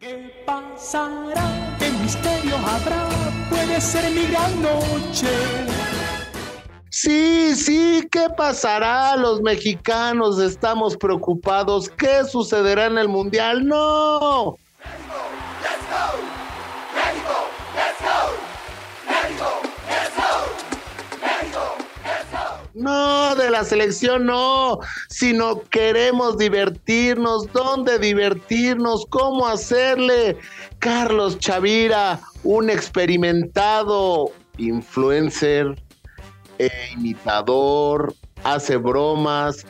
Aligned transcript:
¿Qué 0.00 0.32
pasará? 0.46 1.76
¿Qué 1.78 1.90
misterio 1.90 2.56
habrá? 2.56 3.06
Puede 3.50 3.78
ser 3.82 4.10
mi 4.10 4.24
gran 4.28 4.62
noche. 4.62 5.28
Sí, 6.88 7.54
sí, 7.54 8.08
¿qué 8.10 8.28
pasará? 8.34 9.14
Los 9.16 9.42
mexicanos 9.42 10.38
estamos 10.38 10.96
preocupados. 10.96 11.90
¿Qué 11.90 12.24
sucederá 12.24 12.86
en 12.86 12.96
el 12.96 13.08
Mundial? 13.08 13.66
No. 13.66 14.56
No, 22.80 23.34
de 23.34 23.50
la 23.50 23.62
selección 23.62 24.24
no, 24.24 24.78
sino 25.10 25.60
queremos 25.64 26.38
divertirnos. 26.38 27.52
¿Dónde 27.52 27.98
divertirnos? 27.98 29.04
¿Cómo 29.10 29.46
hacerle? 29.46 30.38
Carlos 30.78 31.38
Chavira, 31.38 32.20
un 32.42 32.70
experimentado 32.70 34.32
influencer, 34.56 35.76
e 36.58 36.70
imitador, 36.94 38.14
hace 38.44 38.78
bromas, 38.78 39.66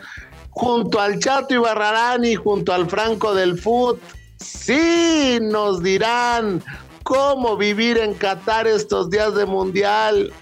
junto 0.51 1.01
al 1.01 1.19
Chato 1.19 1.55
Ibarrarán 1.55 2.25
y 2.25 2.37
junto 2.37 2.73
al 2.73 2.89
Franco 2.89 3.35
del 3.35 3.59
Foot. 3.59 4.01
Sí, 4.37 5.39
nos 5.43 5.83
dirán 5.83 6.63
cómo 7.03 7.57
vivir 7.57 7.99
en 7.99 8.15
Qatar 8.15 8.69
estos 8.69 9.11
días 9.11 9.35
de 9.35 9.47
mundial. 9.47 10.33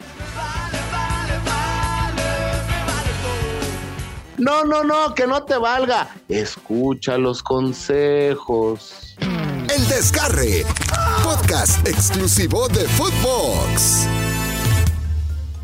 No, 4.38 4.64
no, 4.64 4.84
no, 4.84 5.16
que 5.16 5.26
no 5.26 5.42
te 5.42 5.58
valga. 5.58 6.14
Escucha 6.28 7.18
los 7.18 7.42
consejos. 7.42 9.16
El 9.20 9.88
Desgarre, 9.88 10.64
podcast 11.24 11.86
exclusivo 11.88 12.68
de 12.68 12.86
Footbox. 12.86 14.06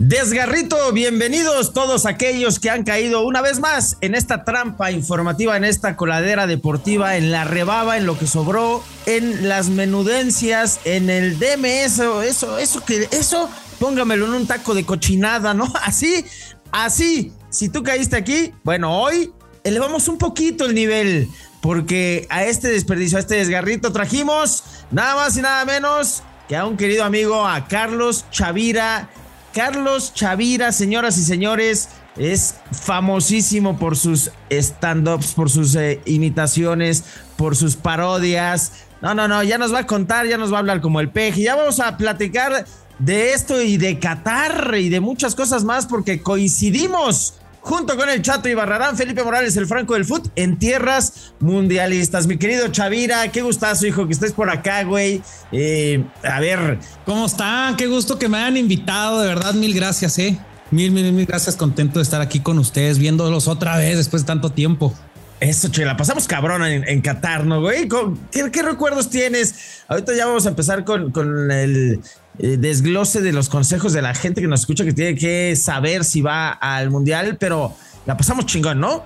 Desgarrito, 0.00 0.92
bienvenidos 0.92 1.72
todos 1.72 2.04
aquellos 2.04 2.58
que 2.58 2.68
han 2.68 2.82
caído 2.82 3.24
una 3.24 3.42
vez 3.42 3.60
más 3.60 3.96
en 4.00 4.16
esta 4.16 4.42
trampa 4.44 4.90
informativa, 4.90 5.56
en 5.56 5.62
esta 5.62 5.96
coladera 5.96 6.48
deportiva, 6.48 7.16
en 7.16 7.30
la 7.30 7.44
rebaba, 7.44 7.96
en 7.96 8.06
lo 8.06 8.18
que 8.18 8.26
sobró, 8.26 8.82
en 9.06 9.48
las 9.48 9.68
menudencias, 9.68 10.80
en 10.84 11.10
el 11.10 11.38
DM, 11.38 11.64
eso, 11.64 12.22
eso, 12.22 12.58
eso 12.58 12.84
que, 12.84 13.08
eso, 13.12 13.48
póngamelo 13.78 14.26
en 14.26 14.34
un 14.34 14.46
taco 14.48 14.74
de 14.74 14.84
cochinada, 14.84 15.54
¿no? 15.54 15.72
Así, 15.84 16.24
así, 16.72 17.32
si 17.54 17.68
tú 17.68 17.84
caíste 17.84 18.16
aquí, 18.16 18.52
bueno, 18.64 19.00
hoy 19.00 19.32
elevamos 19.62 20.08
un 20.08 20.18
poquito 20.18 20.66
el 20.66 20.74
nivel, 20.74 21.28
porque 21.62 22.26
a 22.28 22.42
este 22.42 22.68
desperdicio, 22.68 23.16
a 23.16 23.20
este 23.20 23.36
desgarrito 23.36 23.92
trajimos 23.92 24.64
nada 24.90 25.14
más 25.14 25.36
y 25.36 25.40
nada 25.40 25.64
menos 25.64 26.24
que 26.48 26.56
a 26.56 26.66
un 26.66 26.76
querido 26.76 27.04
amigo, 27.04 27.46
a 27.46 27.68
Carlos 27.68 28.24
Chavira. 28.32 29.08
Carlos 29.54 30.12
Chavira, 30.14 30.72
señoras 30.72 31.16
y 31.16 31.22
señores, 31.22 31.90
es 32.16 32.56
famosísimo 32.72 33.78
por 33.78 33.96
sus 33.96 34.32
stand-ups, 34.50 35.34
por 35.34 35.48
sus 35.48 35.76
eh, 35.76 36.00
imitaciones, 36.06 37.04
por 37.36 37.54
sus 37.54 37.76
parodias. 37.76 38.72
No, 39.00 39.14
no, 39.14 39.28
no, 39.28 39.44
ya 39.44 39.58
nos 39.58 39.72
va 39.72 39.80
a 39.80 39.86
contar, 39.86 40.26
ya 40.26 40.38
nos 40.38 40.52
va 40.52 40.56
a 40.56 40.60
hablar 40.60 40.80
como 40.80 40.98
el 40.98 41.08
peje. 41.08 41.42
Ya 41.42 41.54
vamos 41.54 41.78
a 41.78 41.96
platicar 41.96 42.66
de 42.98 43.32
esto 43.32 43.62
y 43.62 43.76
de 43.76 44.00
Qatar 44.00 44.74
y 44.76 44.88
de 44.88 44.98
muchas 44.98 45.36
cosas 45.36 45.62
más 45.62 45.86
porque 45.86 46.20
coincidimos 46.20 47.34
junto 47.64 47.96
con 47.96 48.10
el 48.10 48.20
Chato 48.20 48.48
y 48.48 48.54
Barrarán, 48.54 48.96
Felipe 48.96 49.24
Morales, 49.24 49.56
el 49.56 49.66
Franco 49.66 49.94
del 49.94 50.04
Foot, 50.04 50.28
en 50.36 50.58
tierras 50.58 51.32
mundialistas. 51.40 52.26
Mi 52.26 52.36
querido 52.36 52.68
Chavira, 52.68 53.32
qué 53.32 53.40
gustazo, 53.40 53.86
hijo, 53.86 54.06
que 54.06 54.12
estés 54.12 54.32
por 54.32 54.50
acá, 54.50 54.84
güey. 54.84 55.22
Eh, 55.50 56.04
a 56.22 56.40
ver. 56.40 56.78
¿Cómo 57.06 57.24
están? 57.24 57.76
Qué 57.76 57.86
gusto 57.86 58.18
que 58.18 58.28
me 58.28 58.36
hayan 58.36 58.58
invitado, 58.58 59.22
de 59.22 59.28
verdad, 59.28 59.54
mil 59.54 59.74
gracias, 59.74 60.18
eh. 60.18 60.38
Mil, 60.70 60.92
mil, 60.92 61.10
mil 61.12 61.26
gracias, 61.26 61.56
contento 61.56 62.00
de 62.00 62.02
estar 62.02 62.20
aquí 62.20 62.40
con 62.40 62.58
ustedes, 62.58 62.98
viéndolos 62.98 63.48
otra 63.48 63.78
vez 63.78 63.96
después 63.96 64.22
de 64.22 64.26
tanto 64.26 64.50
tiempo. 64.50 64.94
Eso, 65.40 65.68
che, 65.68 65.84
la 65.84 65.96
pasamos 65.96 66.28
cabrón 66.28 66.64
en, 66.64 66.84
en 66.86 67.02
¿no, 67.48 67.60
güey? 67.60 67.88
¿Qué, 68.30 68.50
¿Qué, 68.50 68.62
recuerdos 68.62 69.10
tienes? 69.10 69.82
Ahorita 69.88 70.14
ya 70.14 70.26
vamos 70.26 70.46
a 70.46 70.50
empezar 70.50 70.84
con, 70.84 71.10
con 71.12 71.50
el 71.50 72.00
eh, 72.38 72.56
desglose 72.58 73.20
de 73.20 73.32
los 73.32 73.48
consejos 73.48 73.92
de 73.92 74.02
la 74.02 74.14
gente 74.14 74.40
que 74.40 74.48
nos 74.48 74.60
escucha, 74.60 74.84
que 74.84 74.92
tiene 74.92 75.14
que 75.14 75.54
saber 75.56 76.04
si 76.04 76.20
va 76.20 76.50
al 76.50 76.90
mundial, 76.90 77.36
pero 77.38 77.74
la 78.06 78.16
pasamos 78.16 78.46
chingón, 78.46 78.80
¿no? 78.80 79.04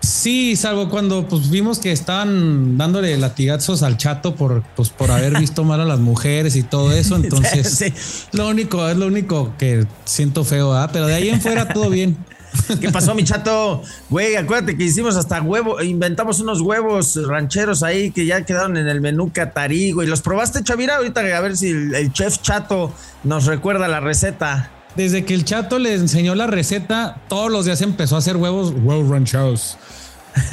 Sí, 0.00 0.56
salvo 0.56 0.88
cuando 0.88 1.28
pues 1.28 1.50
vimos 1.50 1.78
que 1.78 1.92
estaban 1.92 2.78
dándole 2.78 3.16
latigazos 3.18 3.82
al 3.82 3.98
chato 3.98 4.34
por, 4.34 4.62
pues, 4.74 4.88
por 4.88 5.10
haber 5.10 5.38
visto 5.40 5.62
mal 5.62 5.80
a 5.80 5.84
las 5.84 5.98
mujeres 5.98 6.56
y 6.56 6.62
todo 6.62 6.92
eso. 6.92 7.16
Entonces, 7.22 7.68
sí. 7.68 7.92
lo 8.32 8.48
único, 8.48 8.88
es 8.88 8.96
lo 8.96 9.06
único 9.06 9.54
que 9.58 9.86
siento 10.04 10.44
feo, 10.44 10.72
¿ah? 10.72 10.88
Pero 10.92 11.06
de 11.06 11.14
ahí 11.14 11.28
en 11.28 11.40
fuera 11.40 11.68
todo 11.68 11.90
bien. 11.90 12.16
¿Qué 12.80 12.90
pasó, 12.90 13.14
mi 13.14 13.24
chato? 13.24 13.82
Güey, 14.08 14.36
acuérdate 14.36 14.76
que 14.76 14.84
hicimos 14.84 15.16
hasta 15.16 15.40
huevo, 15.40 15.80
inventamos 15.82 16.40
unos 16.40 16.60
huevos 16.60 17.18
rancheros 17.26 17.82
ahí 17.82 18.10
que 18.10 18.26
ya 18.26 18.44
quedaron 18.44 18.76
en 18.76 18.88
el 18.88 19.00
menú 19.00 19.30
catarí, 19.32 19.92
güey. 19.92 20.08
¿Los 20.08 20.20
probaste, 20.20 20.62
Chavira? 20.62 20.96
Ahorita 20.96 21.20
a 21.20 21.40
ver 21.40 21.56
si 21.56 21.68
el, 21.70 21.94
el 21.94 22.12
chef 22.12 22.38
chato 22.42 22.92
nos 23.24 23.46
recuerda 23.46 23.86
la 23.88 24.00
receta. 24.00 24.70
Desde 24.96 25.24
que 25.24 25.34
el 25.34 25.44
chato 25.44 25.78
le 25.78 25.94
enseñó 25.94 26.34
la 26.34 26.48
receta, 26.48 27.22
todos 27.28 27.50
los 27.50 27.64
días 27.64 27.80
empezó 27.82 28.16
a 28.16 28.18
hacer 28.18 28.36
huevos, 28.36 28.72
huevos 28.82 29.08
rancheros. 29.08 29.78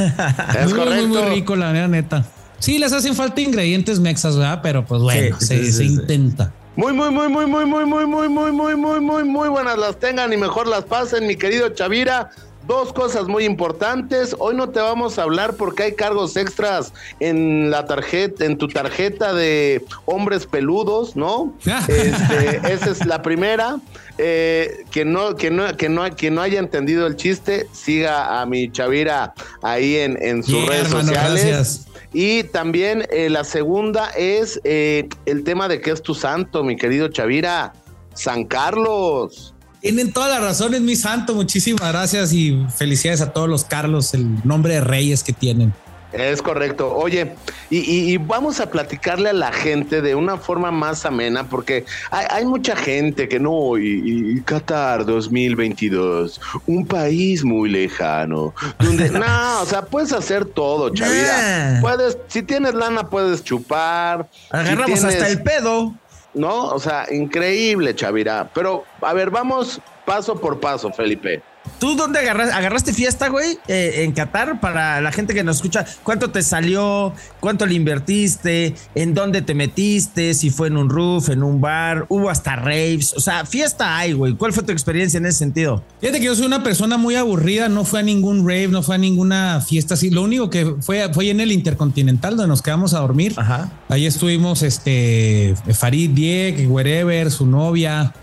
Es 0.59 0.65
muy, 0.69 0.73
correcto. 0.79 1.07
muy, 1.07 1.17
muy 1.21 1.29
rico, 1.35 1.55
la 1.55 1.87
neta. 1.87 2.25
Sí, 2.59 2.79
les 2.79 2.91
hacen 2.93 3.15
falta 3.15 3.41
ingredientes 3.41 3.99
mexas, 3.99 4.35
¿verdad? 4.35 4.59
Pero 4.63 4.85
pues 4.85 5.01
bueno, 5.01 5.37
Sí, 5.39 5.45
se, 5.45 5.57
sí, 5.57 5.65
sí, 5.65 5.71
se 5.71 5.77
sí. 5.79 5.93
intenta. 5.93 6.51
Muy, 6.77 6.93
muy, 6.93 7.09
muy, 7.09 7.27
muy, 7.27 7.47
muy, 7.47 7.65
muy, 7.65 7.85
muy, 7.87 8.05
muy, 8.05 8.29
muy, 8.29 8.51
muy, 8.51 8.75
muy, 8.75 8.99
muy, 9.01 9.23
muy 9.23 9.49
buenas 9.49 9.79
las 9.79 9.97
tengan 9.97 10.31
y 10.31 10.37
mejor 10.37 10.67
las 10.67 10.85
pasen, 10.85 11.25
mi 11.25 11.35
querido 11.35 11.69
Chavira. 11.69 12.29
Dos 12.67 12.93
cosas 12.93 13.27
muy 13.27 13.45
importantes. 13.45 14.35
Hoy 14.37 14.53
no 14.55 14.69
te 14.69 14.79
vamos 14.79 15.17
a 15.17 15.23
hablar 15.23 15.55
porque 15.55 15.83
hay 15.83 15.95
cargos 15.95 16.37
extras 16.37 16.93
en 17.19 17.71
la 17.71 17.87
tarjeta, 17.87 18.45
en 18.45 18.59
tu 18.59 18.67
tarjeta 18.67 19.33
de 19.33 19.83
hombres 20.05 20.45
peludos, 20.45 21.15
¿no? 21.15 21.51
Este, 21.65 22.71
esa 22.71 22.91
es 22.91 23.03
la 23.07 23.23
primera. 23.23 23.77
Eh, 24.17 24.85
que 24.91 25.05
no, 25.05 25.35
que 25.35 25.51
no, 25.51 25.75
que 25.77 25.89
no, 25.89 26.15
que 26.15 26.31
no 26.31 26.41
haya 26.41 26.59
entendido 26.59 27.05
el 27.05 27.15
chiste, 27.15 27.67
siga 27.71 28.41
a 28.41 28.45
mi 28.45 28.71
Chavira 28.71 29.33
ahí 29.61 29.95
en, 29.97 30.17
en 30.21 30.43
sus 30.43 30.65
redes 30.65 30.87
hermano, 30.87 31.07
sociales. 31.09 31.45
gracias. 31.45 31.87
Y 32.13 32.43
también 32.43 33.05
eh, 33.11 33.29
la 33.29 33.43
segunda 33.43 34.09
es 34.17 34.59
eh, 34.63 35.07
el 35.25 35.43
tema 35.43 35.67
de 35.67 35.81
que 35.81 35.91
es 35.91 36.01
tu 36.01 36.15
santo, 36.15 36.63
mi 36.63 36.75
querido 36.75 37.09
Chavira, 37.09 37.73
San 38.15 38.45
Carlos. 38.45 39.53
Tienen 39.81 40.11
toda 40.11 40.29
la 40.29 40.39
razón, 40.39 40.73
es 40.73 40.81
mi 40.81 40.95
santo. 40.95 41.35
Muchísimas 41.35 41.91
gracias 41.91 42.33
y 42.33 42.65
felicidades 42.75 43.21
a 43.21 43.31
todos 43.31 43.47
los 43.47 43.63
Carlos, 43.65 44.13
el 44.15 44.27
nombre 44.43 44.73
de 44.73 44.81
reyes 44.81 45.23
que 45.23 45.33
tienen. 45.33 45.73
Es 46.17 46.41
correcto. 46.41 46.93
Oye, 46.95 47.33
y, 47.69 47.77
y- 47.79 48.13
y 48.13 48.17
vamos 48.17 48.59
a 48.59 48.69
platicarle 48.69 49.29
a 49.29 49.33
la 49.33 49.51
gente 49.51 50.01
de 50.01 50.15
una 50.15 50.37
forma 50.37 50.71
más 50.71 51.05
amena, 51.05 51.43
porque 51.47 51.85
hay, 52.11 52.25
hay 52.29 52.45
mucha 52.45 52.75
gente 52.75 53.27
que 53.27 53.39
no, 53.39 53.77
y, 53.77 54.35
y 54.37 54.41
Qatar 54.41 55.05
2022, 55.05 56.39
un 56.65 56.85
país 56.85 57.43
muy 57.43 57.69
lejano, 57.69 58.53
donde, 58.79 59.09
no, 59.11 59.61
o 59.61 59.65
sea, 59.65 59.83
puedes 59.83 60.13
hacer 60.13 60.45
todo, 60.45 60.89
Chavira. 60.89 61.77
Puedes, 61.81 62.17
si 62.27 62.43
tienes 62.43 62.73
lana, 62.73 63.09
puedes 63.09 63.43
chupar. 63.43 64.27
si 64.31 64.47
Agarramos 64.51 65.03
hasta 65.03 65.27
el 65.27 65.41
pedo. 65.43 65.93
¿no? 66.33 66.65
O 66.67 66.79
sea, 66.79 67.07
increíble, 67.11 67.95
Chavira. 67.95 68.47
Pero, 68.53 68.83
a 69.01 69.11
ver, 69.13 69.31
vamos 69.31 69.81
paso 70.05 70.39
por 70.39 70.59
paso, 70.59 70.91
Felipe. 70.91 71.41
¿Tú 71.79 71.95
dónde 71.95 72.19
agarras- 72.19 72.51
agarraste 72.53 72.93
fiesta, 72.93 73.27
güey? 73.29 73.57
Eh, 73.67 74.03
en 74.03 74.11
Qatar, 74.11 74.59
para 74.59 75.01
la 75.01 75.11
gente 75.11 75.33
que 75.33 75.43
nos 75.43 75.57
escucha. 75.57 75.85
¿Cuánto 76.03 76.29
te 76.31 76.41
salió? 76.41 77.13
¿Cuánto 77.39 77.65
le 77.65 77.73
invertiste? 77.75 78.75
¿En 78.95 79.13
dónde 79.13 79.41
te 79.41 79.53
metiste? 79.53 80.33
Si 80.33 80.49
fue 80.49 80.67
en 80.67 80.77
un 80.77 80.89
roof, 80.89 81.29
en 81.29 81.43
un 81.43 81.61
bar. 81.61 82.05
Hubo 82.09 82.29
hasta 82.29 82.55
raves. 82.55 83.13
O 83.15 83.19
sea, 83.19 83.45
fiesta 83.45 83.97
hay, 83.97 84.13
güey. 84.13 84.33
¿Cuál 84.35 84.53
fue 84.53 84.63
tu 84.63 84.71
experiencia 84.71 85.17
en 85.17 85.25
ese 85.25 85.39
sentido? 85.39 85.83
Fíjate 86.01 86.19
que 86.19 86.25
yo 86.25 86.35
soy 86.35 86.45
una 86.45 86.63
persona 86.63 86.97
muy 86.97 87.15
aburrida, 87.15 87.69
no 87.69 87.85
fue 87.85 87.99
a 87.99 88.03
ningún 88.03 88.39
rave, 88.39 88.67
no 88.69 88.83
fue 88.83 88.95
a 88.95 88.97
ninguna 88.97 89.61
fiesta 89.61 89.93
así. 89.95 90.09
Lo 90.09 90.23
único 90.23 90.49
que 90.49 90.75
fue 90.81 91.11
fue 91.13 91.29
en 91.29 91.39
el 91.41 91.51
Intercontinental 91.51 92.35
donde 92.37 92.47
nos 92.49 92.61
quedamos 92.61 92.93
a 92.93 92.99
dormir. 92.99 93.33
Ajá. 93.37 93.71
Ahí 93.89 94.05
estuvimos, 94.05 94.61
este, 94.63 95.55
Farid 95.73 96.11
Diek, 96.11 96.69
Wherever, 96.69 97.31
su 97.31 97.45
novia, 97.45 98.13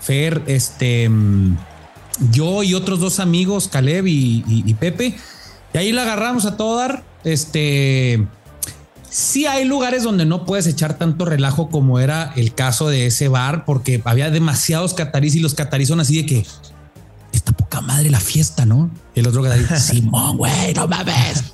Fer, 0.00 0.42
este, 0.46 1.08
mm, 1.08 1.56
yo 2.32 2.62
y 2.62 2.74
otros 2.74 3.00
dos 3.00 3.20
amigos, 3.20 3.68
Caleb 3.68 4.06
y, 4.06 4.44
y- 4.48 4.64
y 4.66 4.74
Pepe. 4.74 5.16
Y 5.74 5.78
ahí 5.78 5.92
la 5.92 6.02
agarramos 6.02 6.44
a 6.46 6.56
todo 6.56 6.76
dar. 6.78 7.04
Este, 7.24 8.26
sí 9.10 9.46
hay 9.46 9.64
lugares 9.64 10.02
donde 10.02 10.24
no 10.24 10.44
puedes 10.44 10.66
echar 10.66 10.98
tanto 10.98 11.24
relajo 11.24 11.68
como 11.70 11.98
era 12.00 12.32
el 12.36 12.54
caso 12.54 12.88
de 12.88 13.06
ese 13.06 13.28
bar, 13.28 13.64
porque 13.64 14.00
había 14.04 14.30
demasiados 14.30 14.94
catarís 14.94 15.34
y 15.34 15.40
los 15.40 15.54
catarís 15.54 15.88
son 15.88 16.00
así 16.00 16.16
de 16.16 16.26
que 16.26 16.46
está 17.32 17.52
poca 17.52 17.80
madre 17.80 18.10
la 18.10 18.20
fiesta, 18.20 18.64
¿no? 18.66 18.90
Y 19.14 19.22
los 19.22 19.32
drogadictos, 19.32 19.80
Simón, 19.82 20.36
güey, 20.38 20.74
no 20.74 20.86
mames. 20.88 21.44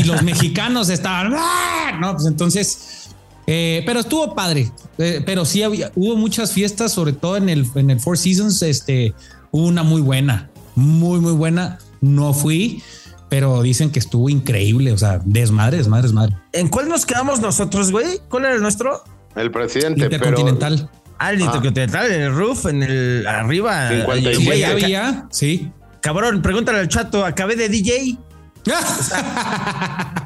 y 0.00 0.04
los 0.04 0.22
mexicanos 0.22 0.88
estaban, 0.88 1.34
¡ah! 1.36 1.98
no, 2.00 2.14
pues 2.14 2.26
entonces, 2.26 3.08
eh, 3.46 3.82
pero 3.86 4.00
estuvo 4.00 4.34
padre, 4.34 4.72
eh, 4.98 5.22
pero 5.24 5.44
sí 5.44 5.62
había, 5.62 5.92
hubo 5.94 6.16
muchas 6.16 6.52
fiestas, 6.52 6.92
sobre 6.92 7.12
todo 7.12 7.36
en 7.36 7.48
el, 7.48 7.66
en 7.74 7.90
el 7.90 8.00
Four 8.00 8.16
Seasons, 8.18 8.62
este, 8.62 9.14
una 9.50 9.82
muy 9.82 10.00
buena, 10.00 10.50
muy, 10.74 11.20
muy 11.20 11.32
buena, 11.32 11.78
no 12.00 12.32
fui, 12.34 12.82
pero 13.28 13.62
dicen 13.62 13.90
que 13.90 13.98
estuvo 13.98 14.28
increíble, 14.28 14.92
o 14.92 14.98
sea, 14.98 15.20
desmadre, 15.24 15.76
desmadre, 15.78 16.02
desmadre. 16.04 16.36
¿En 16.52 16.68
cuál 16.68 16.88
nos 16.88 17.04
quedamos 17.06 17.40
nosotros, 17.40 17.90
güey? 17.90 18.20
¿Cuál 18.28 18.44
era 18.46 18.54
el 18.54 18.62
nuestro? 18.62 19.02
El 19.36 19.50
presidente, 19.50 20.02
Intercontinental. 20.04 20.90
Ah, 21.18 21.32
el 21.32 21.40
Intercontinental, 21.40 22.10
en 22.12 22.22
el 22.22 22.34
roof, 22.34 22.66
en 22.66 22.82
el 22.82 23.26
arriba. 23.26 23.88
56. 23.90 24.38
Sí, 24.38 24.44
Güey, 24.46 24.60
ya 24.60 24.68
acá- 24.68 24.84
había, 24.84 25.26
sí. 25.30 25.72
Cabrón, 26.00 26.42
pregúntale 26.42 26.78
al 26.78 26.88
chato, 26.88 27.24
acabé 27.24 27.56
de 27.56 27.68
DJ. 27.68 28.16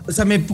O 0.06 0.10
sea, 0.12 0.24
me 0.24 0.44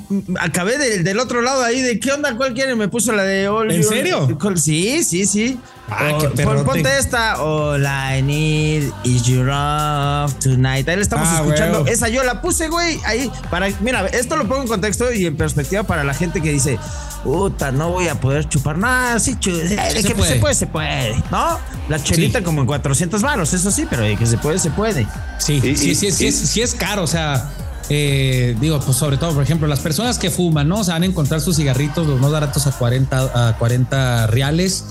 acabé 0.40 0.76
del- 0.78 1.04
del 1.04 1.18
otro 1.18 1.40
lado 1.40 1.62
ahí 1.62 1.80
de 1.80 1.98
qué 1.98 2.12
onda, 2.12 2.36
cuál 2.36 2.52
quiere, 2.54 2.74
me 2.76 2.88
puso 2.88 3.12
la 3.12 3.22
de 3.22 3.48
All 3.48 3.70
¿En 3.70 3.82
serio? 3.82 4.38
Sí, 4.56 5.02
sí, 5.02 5.24
sí. 5.26 5.58
Ah, 5.90 6.10
O- 6.14 6.18
qué 6.34 6.42
pon- 6.44 6.64
ponte 6.64 6.98
esta. 6.98 7.42
All 7.42 7.82
I 7.84 8.22
need 8.22 8.90
is 9.04 9.22
your 9.24 9.46
love 9.46 10.34
tonight. 10.38 10.86
Ahí 10.88 10.96
le 10.96 11.02
estamos 11.02 11.26
Ah, 11.30 11.40
escuchando. 11.42 11.86
Esa 11.86 12.08
yo 12.08 12.22
la 12.24 12.42
puse, 12.42 12.68
güey. 12.68 13.00
Ahí, 13.06 13.30
para. 13.50 13.68
Mira, 13.80 14.06
esto 14.08 14.36
lo 14.36 14.46
pongo 14.46 14.62
en 14.62 14.68
contexto 14.68 15.12
y 15.12 15.26
en 15.26 15.36
perspectiva 15.36 15.84
para 15.84 16.04
la 16.04 16.12
gente 16.14 16.42
que 16.42 16.52
dice, 16.52 16.78
puta, 17.24 17.72
no 17.72 17.90
voy 17.90 18.08
a 18.08 18.20
poder 18.20 18.48
chupar 18.48 18.76
nada. 18.76 19.18
Sí, 19.18 19.36
chu- 19.40 19.56
de 19.56 19.68
se 19.68 20.02
que 20.02 20.14
puede. 20.14 20.34
se 20.34 20.38
puede, 20.40 20.54
se 20.54 20.66
puede. 20.66 21.16
¿No? 21.30 21.58
La 21.88 22.02
chelita 22.02 22.40
Sí. 22.40 22.44
como 22.44 22.60
en 22.60 22.66
400 22.66 23.22
varos, 23.22 23.52
eso 23.54 23.70
sí, 23.70 23.86
pero 23.88 24.02
de 24.02 24.16
que 24.16 24.26
se 24.26 24.36
puede, 24.36 24.58
se 24.58 24.70
puede. 24.70 25.06
Sí, 25.38 25.54
Y- 25.54 25.60
sí, 25.76 25.90
y- 25.90 25.94
sí, 25.94 26.10
sí, 26.12 26.24
y- 26.24 26.28
es, 26.28 26.34
sí 26.36 26.60
es 26.60 26.74
caro, 26.74 27.02
o 27.02 27.06
sea, 27.06 27.48
eh, 27.88 28.54
digo, 28.60 28.78
pues 28.80 28.96
sobre 28.98 29.16
todo, 29.16 29.32
por 29.32 29.42
ejemplo, 29.42 29.66
las 29.66 29.80
personas 29.80 30.18
que 30.18 30.30
fuman, 30.30 30.68
¿no? 30.68 30.80
O 30.80 30.84
sea, 30.84 30.94
van 30.94 31.04
a 31.04 31.06
encontrar 31.06 31.40
sus 31.40 31.56
cigarritos, 31.56 32.06
los 32.06 32.20
más 32.20 32.30
baratos 32.30 32.66
a 32.66 32.72
40, 32.72 33.48
a 33.48 33.56
40 33.56 34.26
reales 34.26 34.84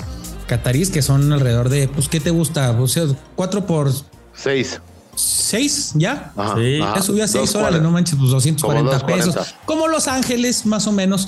catarís, 0.47 0.89
que 0.89 1.01
son 1.01 1.31
alrededor 1.31 1.69
de, 1.69 1.87
pues, 1.87 2.09
¿qué 2.09 2.19
te 2.19 2.31
gusta? 2.31 2.71
O 2.71 2.87
sea, 2.87 3.03
4 3.35 3.65
por 3.65 3.91
Seis. 4.33 4.79
6, 5.15 5.93
¿ya? 5.95 6.31
Ajá, 6.35 6.55
Sí. 6.55 6.79
ajá. 6.81 6.95
Ya 6.95 7.01
subió 7.01 7.23
a 7.23 7.27
6 7.27 7.45
Dos 7.53 7.55
órale, 7.55 7.79
no 7.81 7.91
manches, 7.91 8.15
pues 8.17 8.29
240 8.31 8.99
Como 8.99 9.05
pesos. 9.07 9.35
2.40. 9.35 9.55
Como 9.65 9.87
Los 9.87 10.07
Ángeles, 10.07 10.65
más 10.65 10.87
o 10.87 10.91
menos. 10.91 11.27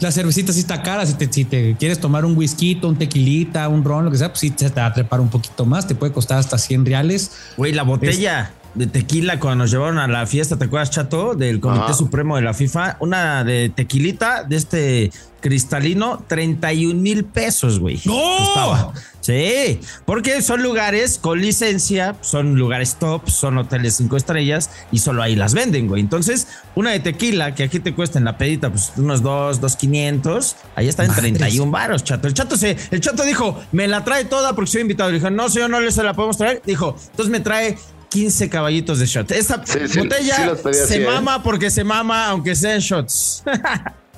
La 0.00 0.12
cervecita 0.12 0.52
sí 0.52 0.60
está 0.60 0.82
cara. 0.82 1.04
Si 1.06 1.14
te, 1.14 1.32
si 1.32 1.44
te 1.44 1.76
quieres 1.76 1.98
tomar 2.00 2.24
un 2.24 2.36
whisky, 2.36 2.78
un 2.84 2.96
tequilita, 2.96 3.68
un 3.68 3.82
ron, 3.84 4.04
lo 4.04 4.10
que 4.12 4.18
sea, 4.18 4.28
pues 4.28 4.40
sí 4.40 4.50
te 4.50 4.68
va 4.68 4.86
a 4.86 4.94
trepar 4.94 5.20
un 5.20 5.28
poquito 5.28 5.64
más. 5.66 5.88
Te 5.88 5.96
puede 5.96 6.12
costar 6.12 6.38
hasta 6.38 6.56
100 6.56 6.86
reales. 6.86 7.32
Güey, 7.56 7.72
la 7.72 7.82
botella 7.82 8.52
de 8.78 8.86
tequila 8.86 9.40
cuando 9.40 9.64
nos 9.64 9.70
llevaron 9.70 9.98
a 9.98 10.06
la 10.06 10.26
fiesta, 10.26 10.56
¿te 10.56 10.66
acuerdas, 10.66 10.90
Chato? 10.90 11.34
Del 11.34 11.60
Comité 11.60 11.84
Ajá. 11.84 11.94
Supremo 11.94 12.36
de 12.36 12.42
la 12.42 12.54
FIFA. 12.54 12.96
Una 13.00 13.44
de 13.44 13.70
tequilita 13.74 14.44
de 14.44 14.56
este 14.56 15.10
cristalino, 15.40 16.24
31 16.26 17.00
mil 17.00 17.24
pesos, 17.24 17.78
güey. 17.78 18.00
¡No! 18.04 18.14
Costaba. 18.38 18.92
Sí, 19.20 19.80
porque 20.06 20.40
son 20.40 20.62
lugares 20.62 21.18
con 21.18 21.40
licencia, 21.40 22.16
son 22.22 22.54
lugares 22.54 22.96
top, 22.98 23.28
son 23.28 23.58
hoteles 23.58 23.96
cinco 23.96 24.16
estrellas 24.16 24.70
y 24.90 25.00
solo 25.00 25.22
ahí 25.22 25.36
las 25.36 25.52
venden, 25.52 25.86
güey. 25.86 26.00
Entonces, 26.00 26.48
una 26.74 26.92
de 26.92 27.00
tequila 27.00 27.54
que 27.54 27.64
aquí 27.64 27.78
te 27.78 27.94
cuesta 27.94 28.18
en 28.18 28.24
la 28.24 28.38
pedita, 28.38 28.70
pues 28.70 28.92
unos 28.96 29.22
dos, 29.22 29.60
dos 29.60 29.76
quinientos, 29.76 30.56
ahí 30.76 30.88
está 30.88 31.04
en 31.04 31.10
Madres. 31.10 31.34
31 31.34 31.70
varos, 31.70 32.04
chato. 32.04 32.26
El 32.26 32.34
chato 32.34 32.56
se, 32.56 32.76
el 32.90 33.00
chato 33.00 33.22
dijo, 33.24 33.60
me 33.72 33.86
la 33.86 34.02
trae 34.02 34.24
toda 34.24 34.54
porque 34.54 34.70
soy 34.70 34.80
invitado. 34.82 35.10
Le 35.10 35.18
dijo, 35.18 35.28
no, 35.30 35.50
señor, 35.50 35.68
no 35.70 35.80
le 35.80 35.92
se 35.92 36.02
la 36.02 36.14
podemos 36.14 36.38
traer. 36.38 36.62
Dijo, 36.64 36.96
entonces 37.10 37.30
me 37.30 37.40
trae 37.40 37.76
15 38.08 38.48
caballitos 38.48 38.98
de 38.98 39.06
shot. 39.06 39.30
Esta 39.32 39.62
Sí, 39.64 39.98
botella 39.98 40.54
sí 40.56 40.72
se 40.72 40.82
así, 40.82 40.94
¿eh? 41.02 41.06
mama 41.06 41.42
porque 41.42 41.70
se 41.70 41.84
mama, 41.84 42.26
aunque 42.28 42.54
sean 42.54 42.80
shots. 42.80 43.42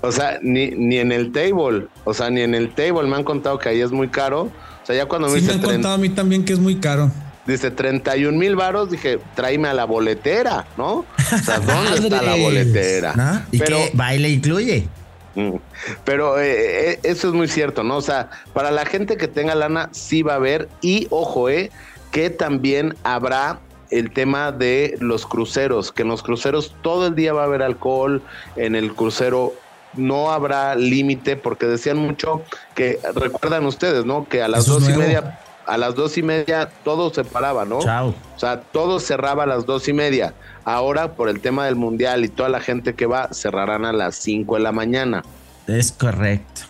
O 0.03 0.11
sea, 0.13 0.39
ni, 0.43 0.71
ni 0.71 0.97
en 0.99 1.13
el 1.13 1.31
table, 1.33 1.87
o 2.05 2.15
sea, 2.15 2.31
ni 2.31 2.41
en 2.41 2.55
el 2.55 2.71
table 2.73 3.03
me 3.09 3.17
han 3.17 3.25
contado 3.25 3.59
que 3.59 3.69
ahí 3.69 3.81
es 3.81 3.91
muy 3.91 4.09
caro. 4.09 4.45
O 4.83 4.87
sea, 4.87 4.97
ya 4.97 5.07
cuando 5.07 5.29
me 5.29 5.41
me 5.41 5.53
han 5.53 5.61
contado 5.61 5.95
a 5.95 5.99
mí 5.99 6.09
también 6.09 6.45
que 6.45 6.53
es 6.55 6.59
muy 6.59 6.77
caro. 6.77 7.11
dice 7.47 7.71
31 7.71 8.37
mil 8.39 8.57
varos, 8.57 8.91
dije, 8.91 9.19
tráeme 9.35 9.69
a 9.69 9.75
la 9.75 9.85
boletera, 9.85 10.67
¿no? 10.79 10.93
O 10.95 11.05
sea, 11.45 11.59
¿dónde 11.61 11.99
está 12.09 12.23
la 12.23 12.37
boletera? 12.37 13.15
¿No? 13.15 13.43
¿Y 13.53 13.59
Pero, 13.59 13.77
qué 13.77 13.91
baile 13.95 14.31
incluye? 14.31 14.89
mm, 15.35 15.57
pero 16.05 16.41
eh, 16.41 16.93
eh, 16.93 17.01
eso 17.03 17.29
es 17.29 17.35
muy 17.35 17.49
cierto, 17.49 17.83
¿no? 17.83 17.97
O 17.99 18.03
sea, 18.03 18.31
para 18.55 18.71
la 18.71 18.87
gente 18.87 19.17
que 19.19 19.29
tenga 19.29 19.55
lana, 19.55 19.91
sí 19.93 20.23
va 20.23 20.33
a 20.33 20.37
haber. 20.37 20.69
Y 20.81 21.09
ojo, 21.11 21.51
eh, 21.51 21.71
que 22.11 22.31
también 22.31 22.95
habrá 23.05 23.61
el 23.91 24.13
tema 24.13 24.53
de 24.53 24.97
los 25.01 25.27
cruceros, 25.27 25.93
que 25.93 26.03
en 26.03 26.09
los 26.09 26.23
cruceros 26.23 26.75
todo 26.83 27.07
el 27.09 27.15
día 27.15 27.33
va 27.33 27.43
a 27.43 27.45
haber 27.47 27.63
alcohol, 27.63 28.23
en 28.57 28.75
el 28.77 28.95
crucero 28.95 29.53
no 29.95 30.31
habrá 30.31 30.77
límite, 30.77 31.37
porque 31.37 31.67
decían 31.67 31.97
mucho 31.97 32.43
que, 32.75 33.01
recuerdan 33.15 33.67
ustedes, 33.67 34.05
¿no? 34.05 34.29
Que 34.29 34.43
a 34.43 34.49
las 34.49 34.61
Eso 34.65 34.79
dos 34.79 34.89
y 34.89 34.93
media, 34.93 35.41
a 35.67 35.77
las 35.79 35.95
dos 35.97 36.17
y 36.17 36.23
media 36.23 36.71
todo 36.85 37.13
se 37.13 37.25
paraba, 37.25 37.65
¿no? 37.65 37.81
Chao. 37.81 38.15
O 38.37 38.39
sea, 38.39 38.61
todo 38.61 39.01
cerraba 39.01 39.43
a 39.43 39.47
las 39.47 39.67
dos 39.67 39.89
y 39.89 39.93
media. 39.93 40.35
Ahora, 40.65 41.15
por 41.15 41.29
el 41.29 41.41
tema 41.41 41.67
del 41.67 41.75
mundial 41.77 42.25
y 42.25 42.29
toda 42.29 42.49
la 42.49 42.61
gente 42.61 42.95
que 42.95 43.07
va, 43.07 43.29
cerrarán 43.33 43.85
a 43.85 43.93
las 43.93 44.15
cinco 44.15 44.55
de 44.55 44.61
la 44.63 44.73
mañana. 44.73 45.25
Es 45.67 45.91
correcto. 45.91 46.63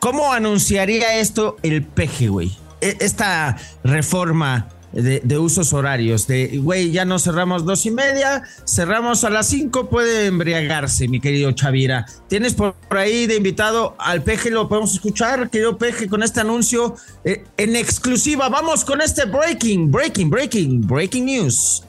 ¿Cómo 0.00 0.32
anunciaría 0.32 1.18
esto 1.18 1.56
el 1.62 1.82
peje, 1.84 2.28
güey? 2.28 2.56
E- 2.80 2.96
Esta 3.00 3.56
reforma 3.84 4.68
de, 4.94 5.20
de 5.24 5.38
usos 5.38 5.72
horarios, 5.72 6.26
de, 6.26 6.58
güey, 6.58 6.90
ya 6.90 7.04
no 7.04 7.18
cerramos 7.18 7.64
dos 7.64 7.84
y 7.86 7.90
media, 7.90 8.42
cerramos 8.66 9.24
a 9.24 9.30
las 9.30 9.48
cinco, 9.48 9.90
puede 9.90 10.26
embriagarse, 10.26 11.08
mi 11.08 11.20
querido 11.20 11.52
Chavira. 11.52 12.06
Tienes 12.28 12.54
por 12.54 12.74
por 12.94 12.98
ahí 12.98 13.26
de 13.26 13.36
invitado 13.36 13.96
al 13.98 14.22
peje, 14.22 14.50
lo 14.50 14.68
podemos 14.68 14.94
escuchar, 14.94 15.50
querido 15.50 15.76
peje, 15.76 16.08
con 16.08 16.22
este 16.22 16.40
anuncio 16.40 16.94
eh, 17.24 17.44
en 17.56 17.74
exclusiva. 17.74 18.48
Vamos 18.48 18.84
con 18.84 19.00
este 19.00 19.24
breaking, 19.24 19.90
breaking, 19.90 20.30
breaking, 20.30 20.86
breaking 20.86 21.24
news. 21.24 21.82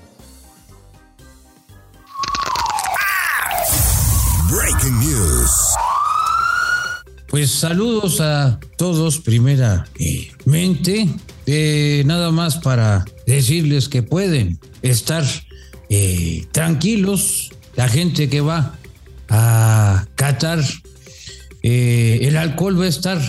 Breaking 4.49 4.99
News. 4.99 5.51
Pues 7.27 7.51
saludos 7.51 8.19
a 8.21 8.59
todos 8.77 9.19
primeramente. 9.19 11.09
Eh, 11.47 12.03
nada 12.05 12.31
más 12.31 12.57
para 12.57 13.05
decirles 13.25 13.89
que 13.89 14.03
pueden 14.03 14.59
estar 14.81 15.23
eh, 15.89 16.45
tranquilos. 16.51 17.51
La 17.75 17.87
gente 17.87 18.29
que 18.29 18.41
va 18.41 18.77
a 19.29 20.07
Qatar, 20.15 20.63
eh, 21.61 22.19
el 22.21 22.37
alcohol 22.37 22.79
va 22.79 22.85
a 22.85 22.89
estar 22.89 23.21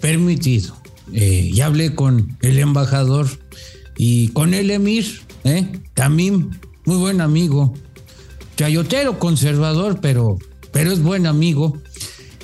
permitido. 0.00 0.76
Eh, 1.12 1.50
ya 1.52 1.66
hablé 1.66 1.94
con 1.94 2.36
el 2.42 2.58
embajador 2.58 3.28
y 3.96 4.28
con 4.28 4.54
el 4.54 4.70
emir, 4.70 5.22
también 5.94 6.50
muy 6.84 6.96
buen 6.98 7.20
amigo 7.20 7.74
chayotero, 8.58 9.20
conservador, 9.20 10.00
pero, 10.00 10.36
pero 10.72 10.90
es 10.90 11.00
buen 11.00 11.26
amigo. 11.26 11.80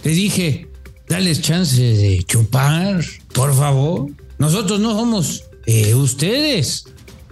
Le 0.05 0.13
dije, 0.13 0.69
dales 1.09 1.41
chance 1.43 1.83
de 1.83 2.23
chupar, 2.23 3.05
por 3.33 3.53
favor. 3.53 4.11
Nosotros 4.39 4.81
no 4.81 4.93
somos 4.95 5.45
eh, 5.67 5.95
ustedes. 5.95 6.85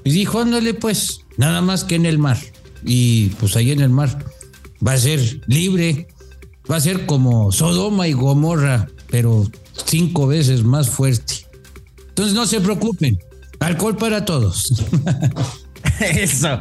Y 0.05 0.11
dijo, 0.11 0.41
ándale 0.41 0.75
pues, 0.75 1.21
nada 1.37 1.61
más 1.61 1.85
que 1.85 1.95
en 1.95 2.07
el 2.07 2.19
mar. 2.19 2.39
Y 2.85 3.29
pues 3.31 3.57
ahí 3.57 3.71
en 3.71 3.81
el 3.81 3.91
mar 3.91 4.25
va 4.85 4.95
a 4.95 4.99
ser 4.99 5.43
libre, 5.47 6.09
va 6.71 6.77
a 6.77 6.81
ser 6.81 7.07
como 7.07 7.53
Sodoma 7.53 8.09
y 8.09 8.13
Gomorra, 8.13 8.89
pero 9.09 9.49
cinco 9.87 10.27
veces 10.27 10.65
más 10.65 10.91
fuerte. 10.91 11.47
Entonces 12.09 12.35
no 12.35 12.47
se 12.47 12.61
preocupen, 12.61 13.19
alcohol 13.61 13.97
para 13.97 14.25
todos. 14.25 14.73
Eso. 16.17 16.61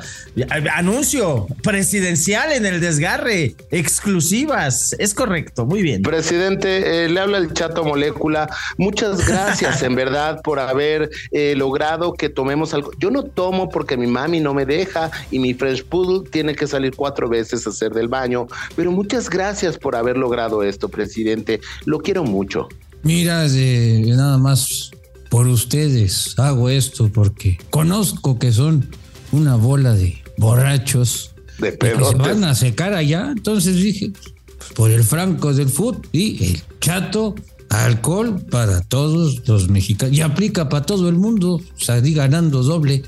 Anuncio 0.74 1.48
presidencial 1.63 2.51
en 2.51 2.65
el 2.65 2.79
desgarre. 2.79 3.55
Exclusivas. 3.71 4.95
Es 5.00 5.13
correcto. 5.13 5.65
Muy 5.65 5.81
bien. 5.81 6.01
Presidente, 6.01 7.05
eh, 7.05 7.10
le 7.10 7.19
habla 7.19 7.38
el 7.38 7.53
Chato 7.53 7.83
Molécula. 7.83 8.50
Muchas 8.77 9.27
gracias, 9.27 9.81
en 9.83 9.95
verdad, 9.95 10.41
por 10.43 10.60
haber 10.60 11.10
eh, 11.31 11.55
logrado 11.57 12.13
que 12.13 12.29
tomemos 12.29 12.74
algo. 12.74 12.91
Yo 13.00 13.12
no 13.12 13.24
tomo 13.24 13.69
porque 13.69 13.98
mi 13.98 14.07
mami 14.07 14.39
no 14.39 14.53
me 14.53 14.65
deja 14.65 15.12
y 15.31 15.39
mi 15.39 15.53
French 15.53 15.83
Poodle 15.86 16.29
tiene 16.29 16.55
que 16.55 16.67
salir 16.67 16.95
cuatro 16.95 17.29
veces 17.29 17.65
a 17.65 17.71
hacer 17.71 17.91
del 17.91 18.07
baño. 18.07 18.48
Pero 18.75 18.91
muchas 18.91 19.29
gracias 19.29 19.77
por 19.77 19.95
haber 19.95 20.17
logrado 20.17 20.63
esto, 20.63 20.89
presidente. 20.89 21.60
Lo 21.86 22.00
quiero 22.00 22.24
mucho. 22.24 22.67
Mira, 23.03 23.48
nada 23.48 24.38
más 24.38 24.91
por 25.29 25.48
ustedes 25.48 26.38
hago 26.38 26.69
esto 26.69 27.10
porque 27.12 27.57
conozco 27.69 28.38
que 28.38 28.51
son 28.51 28.89
una 29.31 29.55
bola 29.55 29.93
de 29.93 30.21
borrachos 30.38 31.33
De 31.59 31.77
que 31.77 31.95
se 31.95 32.15
van 32.15 32.43
a 32.43 32.55
secar 32.55 32.93
allá. 32.93 33.31
Entonces 33.31 33.75
dije, 33.75 34.11
pues, 34.57 34.71
por 34.73 34.91
el 34.91 35.03
franco 35.03 35.53
del 35.53 35.69
fútbol 35.69 36.07
y 36.11 36.43
el 36.43 36.61
chato, 36.79 37.35
alcohol 37.69 38.41
para 38.50 38.81
todos 38.81 39.47
los 39.47 39.69
mexicanos. 39.69 40.15
Y 40.15 40.21
aplica 40.21 40.69
para 40.69 40.85
todo 40.85 41.09
el 41.09 41.15
mundo, 41.15 41.61
di 42.01 42.13
ganando 42.13 42.63
doble. 42.63 43.03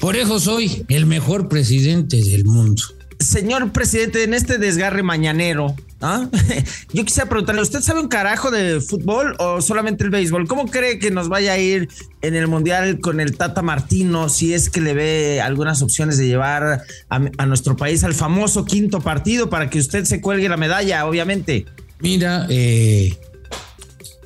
Por 0.00 0.16
eso 0.16 0.40
soy 0.40 0.84
el 0.88 1.06
mejor 1.06 1.48
presidente 1.48 2.22
del 2.22 2.44
mundo. 2.44 2.82
Señor 3.22 3.72
presidente, 3.72 4.24
en 4.24 4.34
este 4.34 4.58
desgarre 4.58 5.02
mañanero, 5.02 5.74
¿ah? 6.00 6.28
yo 6.92 7.04
quisiera 7.04 7.28
preguntarle, 7.28 7.62
¿usted 7.62 7.80
sabe 7.80 8.00
un 8.00 8.08
carajo 8.08 8.50
de 8.50 8.80
fútbol 8.80 9.34
o 9.38 9.60
solamente 9.60 10.04
el 10.04 10.10
béisbol? 10.10 10.46
¿Cómo 10.46 10.66
cree 10.66 10.98
que 10.98 11.10
nos 11.10 11.28
vaya 11.28 11.52
a 11.52 11.58
ir 11.58 11.88
en 12.20 12.34
el 12.34 12.48
Mundial 12.48 13.00
con 13.00 13.20
el 13.20 13.36
Tata 13.36 13.62
Martino 13.62 14.28
si 14.28 14.54
es 14.54 14.70
que 14.70 14.80
le 14.80 14.94
ve 14.94 15.40
algunas 15.40 15.82
opciones 15.82 16.18
de 16.18 16.26
llevar 16.26 16.82
a, 17.08 17.46
nuestro 17.46 17.76
país 17.76 18.04
al 18.04 18.14
famoso 18.14 18.64
quinto 18.64 19.00
partido 19.00 19.50
para 19.50 19.70
que 19.70 19.78
usted 19.78 20.04
se 20.04 20.20
cuelgue 20.20 20.48
la 20.48 20.56
medalla, 20.56 21.06
obviamente? 21.06 21.66
Mira, 22.00 22.46
eh, 22.50 23.16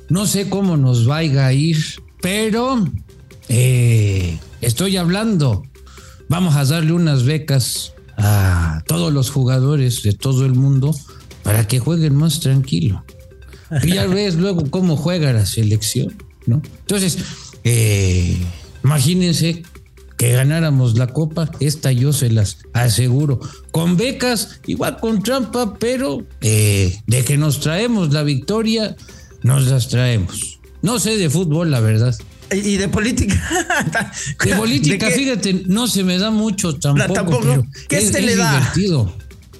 no 0.09 0.25
sé 0.25 0.49
cómo 0.49 0.77
nos 0.77 1.05
vaya 1.05 1.47
a 1.47 1.53
ir, 1.53 1.77
pero 2.21 2.85
eh, 3.49 4.39
estoy 4.61 4.97
hablando. 4.97 5.63
Vamos 6.29 6.55
a 6.55 6.65
darle 6.65 6.91
unas 6.91 7.23
becas 7.23 7.93
a 8.17 8.83
todos 8.87 9.13
los 9.13 9.29
jugadores 9.29 10.03
de 10.03 10.13
todo 10.13 10.45
el 10.45 10.53
mundo 10.53 10.95
para 11.43 11.67
que 11.67 11.79
jueguen 11.79 12.15
más 12.15 12.39
tranquilo. 12.39 13.05
Y 13.83 13.93
ya 13.93 14.07
ves 14.07 14.35
luego 14.35 14.69
cómo 14.69 14.97
juega 14.97 15.33
la 15.33 15.45
selección, 15.45 16.15
¿no? 16.45 16.61
Entonces, 16.81 17.17
eh, 17.63 18.37
imagínense 18.83 19.63
que 20.17 20.31
ganáramos 20.31 20.97
la 20.97 21.07
copa, 21.07 21.51
esta 21.59 21.91
yo 21.91 22.11
se 22.11 22.29
las 22.31 22.57
aseguro. 22.73 23.39
Con 23.71 23.97
becas, 23.97 24.61
igual 24.65 24.97
con 24.99 25.21
trampa, 25.21 25.75
pero 25.75 26.25
eh, 26.41 26.99
de 27.05 27.23
que 27.23 27.37
nos 27.37 27.59
traemos 27.59 28.11
la 28.13 28.23
victoria, 28.23 28.95
nos 29.43 29.67
las 29.67 29.89
traemos. 29.89 30.59
No 30.81 30.99
sé 30.99 31.17
de 31.17 31.29
fútbol, 31.29 31.69
la 31.69 31.81
verdad. 31.81 32.15
Y 32.51 32.77
de 32.77 32.87
política. 32.87 33.35
De 34.43 34.55
política, 34.55 35.09
fíjate, 35.11 35.63
no 35.67 35.87
se 35.87 36.03
me 36.03 36.17
da 36.17 36.31
mucho 36.31 36.77
tampoco. 36.77 37.65
¿Qué 37.89 38.01
se 38.01 38.21
le 38.21 38.35
da? 38.35 38.51
Divertido. 38.51 39.13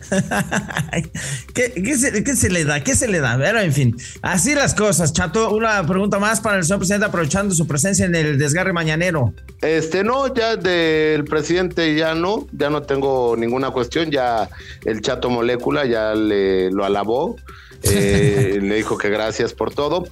¿Qué, 1.54 2.36
se, 2.36 2.50
le 2.50 2.64
da? 2.64 2.82
¿Qué 2.82 2.96
se 2.96 3.08
le 3.08 3.20
da? 3.20 3.38
Pero 3.38 3.60
en 3.60 3.74
fin, 3.74 3.98
así 4.22 4.56
las 4.56 4.74
cosas. 4.74 5.14
Chato, 5.14 5.54
una 5.54 5.86
pregunta 5.86 6.20
más 6.20 6.40
para 6.40 6.58
el 6.58 6.64
señor 6.64 6.80
presidente, 6.80 7.06
aprovechando 7.06 7.54
su 7.54 7.68
presencia 7.68 8.06
en 8.06 8.16
el 8.16 8.38
desgarre 8.38 8.74
mañanero. 8.74 9.34
Este, 9.62 10.04
no, 10.04 10.34
ya 10.34 10.56
del 10.56 11.26
presidente 11.26 11.96
ya 11.96 12.16
no, 12.16 12.48
ya 12.52 12.70
no 12.70 12.84
tengo 12.84 13.36
ninguna 13.38 13.72
cuestión. 13.72 14.12
Ya 14.12 14.50
el 14.86 15.02
Chato 15.02 15.30
Molécula 15.30 15.86
ya 15.86 16.16
le 16.16 16.72
lo 16.72 16.86
alabó, 16.86 17.36
eh, 17.84 18.60
le 18.62 18.76
dijo 18.76 18.98
que 18.98 19.10
gracias 19.10 19.54
por 19.54 19.74
todo. 19.74 20.08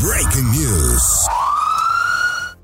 Breaking 0.00 0.50
News. 0.52 1.26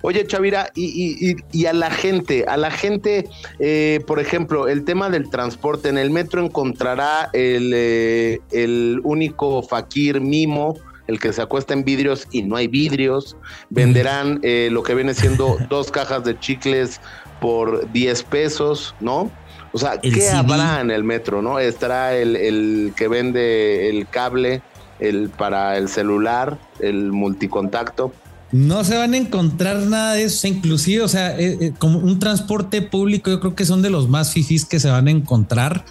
Oye, 0.03 0.27
Chavira, 0.27 0.71
y, 0.75 1.65
a 1.67 1.73
la 1.73 1.91
gente, 1.91 2.45
a 2.47 2.57
la 2.57 2.71
gente, 2.71 3.29
eh, 3.59 4.01
por 4.07 4.21
ejemplo, 4.21 4.69
el 4.69 4.85
tema 4.85 5.09
del 5.09 5.31
transporte, 5.31 5.89
en 5.89 5.99
el 5.99 6.11
metro 6.11 6.45
encontrará 6.45 7.31
el, 7.33 7.73
eh, 7.75 8.41
el 8.53 9.01
único 9.03 9.63
fakir 9.63 10.21
mimo, 10.21 10.77
el 11.07 11.19
que 11.19 11.33
se 11.33 11.43
acuesta 11.43 11.73
en 11.73 11.85
vidrios 11.85 12.29
y 12.31 12.43
no 12.43 12.57
hay 12.57 12.69
vidrios. 12.69 13.37
Venderán 13.71 14.41
eh, 14.43 14.69
lo 14.71 14.83
que 14.83 14.95
viene 14.95 15.15
siendo 15.15 15.57
dos 15.71 15.91
cajas 15.91 16.23
de 16.25 16.39
chicles 16.39 17.01
por 17.41 17.91
10 17.93 18.23
pesos, 18.25 18.95
¿no? 19.01 19.31
O 19.73 19.79
sea, 19.79 19.99
¿qué 20.01 20.31
habrá 20.31 20.81
en 20.81 20.91
el 20.91 21.03
metro, 21.03 21.43
no? 21.43 21.59
Estará 21.59 22.15
el, 22.15 22.37
el 22.37 22.93
que 22.95 23.09
vende 23.09 23.89
el 23.89 24.07
cable 24.07 24.63
el 25.01 25.31
para 25.31 25.77
el 25.77 25.89
celular, 25.89 26.59
el 26.81 27.13
multicontacto. 27.13 28.13
No 28.53 28.85
se 28.85 28.97
van 28.97 29.15
a 29.15 29.17
encontrar 29.17 29.79
nada 29.79 30.13
de 30.15 30.25
eso, 30.25 30.47
inclusive, 30.47 31.03
o 31.03 31.09
sea, 31.09 31.37
eh, 31.39 31.59
eh, 31.61 31.73
como 31.77 31.99
un 31.99 32.21
transporte 32.21 32.83
público, 32.83 33.31
yo 33.31 33.41
creo 33.41 33.57
que 33.57 33.65
son 33.65 33.83
de 33.83 33.91
los 33.91 34.09
más 34.09 34.33
fifís 34.33 34.65
que 34.65 34.79
se 34.79 34.89
van 34.89 35.09
a 35.09 35.11
encontrar, 35.11 35.85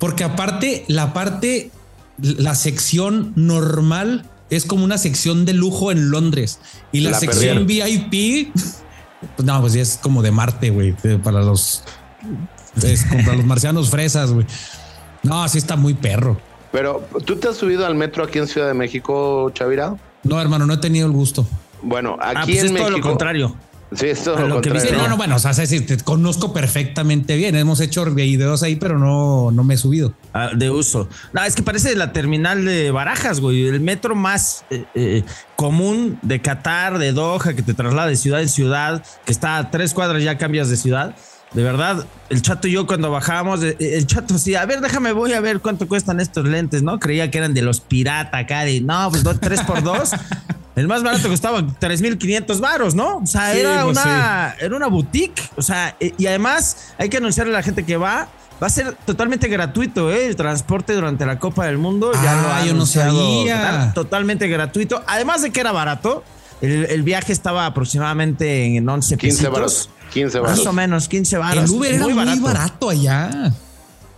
porque 0.00 0.24
aparte, 0.24 0.84
la 0.88 1.12
parte, 1.12 1.70
la 2.18 2.56
sección 2.56 3.32
normal 3.36 4.28
es 4.50 4.66
como 4.66 4.84
una 4.84 4.98
sección 4.98 5.44
de 5.44 5.52
lujo 5.52 5.92
en 5.92 6.10
Londres 6.10 6.58
y 6.90 7.00
la, 7.00 7.14
sección 7.14 7.66
VIP, 7.68 8.52
pues 8.52 9.46
no, 9.46 9.60
pues 9.60 9.72
ya 9.74 9.82
es 9.82 9.98
como 10.02 10.22
de 10.22 10.32
Marte, 10.32 10.70
güey, 10.70 10.94
para 11.22 11.42
los, 11.42 11.84
para 13.24 13.36
los 13.36 13.46
marcianos 13.46 13.90
fresas, 13.90 14.32
güey. 14.32 14.46
No, 15.22 15.44
así 15.44 15.58
está 15.58 15.76
muy 15.76 15.94
perro. 15.94 16.40
Pero, 16.72 17.06
¿tú 17.24 17.36
te 17.36 17.48
has 17.48 17.56
subido 17.56 17.86
al 17.86 17.94
metro 17.94 18.24
aquí 18.24 18.38
en 18.38 18.48
Ciudad 18.48 18.66
de 18.66 18.74
México, 18.74 19.50
Chavira? 19.50 19.94
No, 20.24 20.40
hermano, 20.40 20.66
no 20.66 20.74
he 20.74 20.78
tenido 20.78 21.06
el 21.06 21.12
gusto. 21.12 21.46
Bueno, 21.82 22.16
aquí 22.20 22.36
ah, 22.36 22.42
pues 22.44 22.58
en 22.58 22.66
es 22.66 22.72
México. 22.72 22.88
Todo 22.88 22.98
lo 22.98 23.02
contrario. 23.02 23.56
Sí, 23.94 24.06
es 24.06 24.24
todo 24.24 24.48
lo, 24.48 24.54
contrario. 24.54 24.96
no, 24.96 25.08
no, 25.08 25.16
bueno, 25.18 25.36
o 25.36 25.38
sea, 25.38 25.52
te 25.52 25.98
conozco 25.98 26.52
perfectamente 26.54 27.36
bien. 27.36 27.54
Hemos 27.56 27.80
hecho 27.80 28.04
videos 28.06 28.62
ahí, 28.62 28.76
pero 28.76 28.98
no, 28.98 29.50
no 29.50 29.64
me 29.64 29.74
he 29.74 29.76
subido. 29.76 30.14
Ah, 30.32 30.50
de 30.54 30.70
uso. 30.70 31.08
No, 31.34 31.44
es 31.44 31.54
que 31.54 31.62
parece 31.62 31.94
la 31.94 32.12
terminal 32.12 32.64
de 32.64 32.90
Barajas, 32.90 33.40
güey. 33.40 33.66
El 33.66 33.80
metro 33.80 34.14
más 34.14 34.64
eh, 34.70 34.84
eh, 34.94 35.24
común 35.56 36.18
de 36.22 36.40
Qatar, 36.40 36.98
de 36.98 37.12
Doha, 37.12 37.52
que 37.54 37.62
te 37.62 37.74
traslada 37.74 38.08
de 38.08 38.16
ciudad 38.16 38.40
en 38.40 38.48
ciudad, 38.48 39.04
que 39.26 39.32
está 39.32 39.58
a 39.58 39.70
tres 39.70 39.92
cuadras 39.92 40.22
ya 40.22 40.38
cambias 40.38 40.70
de 40.70 40.76
ciudad. 40.78 41.14
De 41.54 41.62
verdad, 41.62 42.06
el 42.30 42.40
chato 42.40 42.66
y 42.66 42.72
yo 42.72 42.86
cuando 42.86 43.10
bajábamos, 43.10 43.62
eh, 43.62 43.76
el 43.78 44.06
chato 44.06 44.38
sí, 44.38 44.54
a 44.54 44.64
ver, 44.64 44.80
déjame, 44.80 45.12
voy 45.12 45.34
a 45.34 45.40
ver 45.40 45.60
cuánto 45.60 45.86
cuestan 45.86 46.18
estos 46.18 46.46
lentes, 46.46 46.82
¿no? 46.82 46.98
Creía 46.98 47.30
que 47.30 47.38
eran 47.38 47.52
de 47.52 47.60
los 47.60 47.80
pirata 47.80 48.38
acá, 48.38 48.64
de 48.64 48.80
no, 48.80 49.10
pues 49.10 49.22
tres 49.40 49.60
por 49.62 49.82
dos. 49.82 50.10
El 50.74 50.88
más 50.88 51.02
barato 51.02 51.28
costaba 51.28 51.60
3.500 51.60 52.60
varos, 52.60 52.94
¿no? 52.94 53.18
O 53.18 53.26
sea, 53.26 53.54
era, 53.54 53.84
pues 53.84 53.98
una, 53.98 54.54
era 54.58 54.74
una 54.74 54.86
boutique. 54.86 55.42
O 55.56 55.60
sea, 55.60 55.94
eh, 56.00 56.14
y 56.16 56.26
además 56.26 56.94
hay 56.96 57.10
que 57.10 57.18
anunciarle 57.18 57.52
a 57.52 57.58
la 57.58 57.62
gente 57.62 57.84
que 57.84 57.96
va. 57.96 58.28
Va 58.62 58.68
a 58.68 58.70
ser 58.70 58.94
totalmente 59.04 59.48
gratuito, 59.48 60.10
¿eh? 60.10 60.26
El 60.28 60.36
transporte 60.36 60.94
durante 60.94 61.26
la 61.26 61.38
Copa 61.38 61.66
del 61.66 61.78
Mundo. 61.78 62.12
ya 62.14 62.40
lo 62.40 62.48
ah, 62.48 62.64
yo 62.64 62.74
no 62.74 62.86
sabía. 62.86 63.92
Totalmente 63.92 64.48
gratuito. 64.48 65.02
Además 65.06 65.42
de 65.42 65.50
que 65.50 65.60
era 65.60 65.72
barato, 65.72 66.24
el, 66.62 67.02
viaje 67.02 67.32
estaba 67.32 67.66
aproximadamente 67.66 68.76
en 68.76 68.88
11 68.88 69.16
15 69.18 69.48
varos. 69.48 69.90
15 70.12 70.38
varos. 70.40 70.58
Más 70.58 70.66
o 70.66 70.72
menos, 70.72 71.08
15 71.08 71.38
varos. 71.38 71.70
El 71.70 71.76
Uber 71.76 71.94
era 71.94 72.06
muy 72.06 72.40
barato 72.40 72.90
allá. 72.90 73.52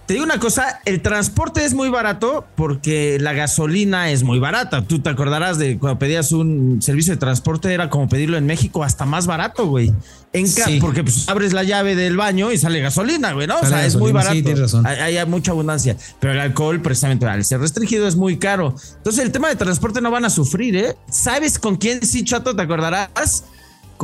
Te 0.06 0.12
digo 0.12 0.24
una 0.26 0.38
cosa, 0.38 0.80
el 0.84 1.00
transporte 1.00 1.64
es 1.64 1.72
muy 1.72 1.88
barato 1.88 2.46
porque 2.56 3.16
la 3.18 3.32
gasolina 3.32 4.10
es 4.10 4.22
muy 4.22 4.38
barata. 4.38 4.84
Tú 4.84 4.98
te 4.98 5.08
acordarás 5.08 5.56
de 5.56 5.78
cuando 5.78 5.98
pedías 5.98 6.30
un 6.32 6.82
servicio 6.82 7.14
de 7.14 7.16
transporte, 7.16 7.72
era 7.72 7.88
como 7.88 8.06
pedirlo 8.06 8.36
en 8.36 8.44
México, 8.44 8.84
hasta 8.84 9.06
más 9.06 9.26
barato, 9.26 9.66
güey. 9.66 9.94
En 10.34 10.46
Porque 10.80 11.04
pues, 11.04 11.26
abres 11.28 11.54
la 11.54 11.62
llave 11.62 11.94
del 11.94 12.18
baño 12.18 12.52
y 12.52 12.58
sale 12.58 12.80
gasolina, 12.80 13.32
güey, 13.32 13.46
¿no? 13.46 13.58
o 13.58 13.64
sea, 13.64 13.86
es 13.86 13.96
muy 13.96 14.12
barato. 14.12 14.34
Sí, 14.34 14.54
razón. 14.54 14.86
Hay, 14.86 15.16
hay, 15.16 15.26
mucha 15.26 15.52
abundancia. 15.52 15.96
Pero 16.20 16.34
el 16.34 16.40
alcohol, 16.40 16.82
precisamente, 16.82 17.24
al 17.24 17.42
ser 17.44 17.60
restringido, 17.60 18.06
es 18.06 18.16
muy 18.16 18.36
caro. 18.36 18.74
Entonces, 18.96 19.24
el 19.24 19.32
tema 19.32 19.48
de 19.48 19.56
transporte 19.56 20.02
no 20.02 20.10
van 20.10 20.26
a 20.26 20.30
sufrir, 20.30 20.76
¿eh? 20.76 20.96
¿Sabes 21.08 21.58
con 21.58 21.76
quién 21.76 22.04
sí, 22.04 22.24
chato? 22.24 22.54
¿Te 22.54 22.60
acordarás? 22.60 23.44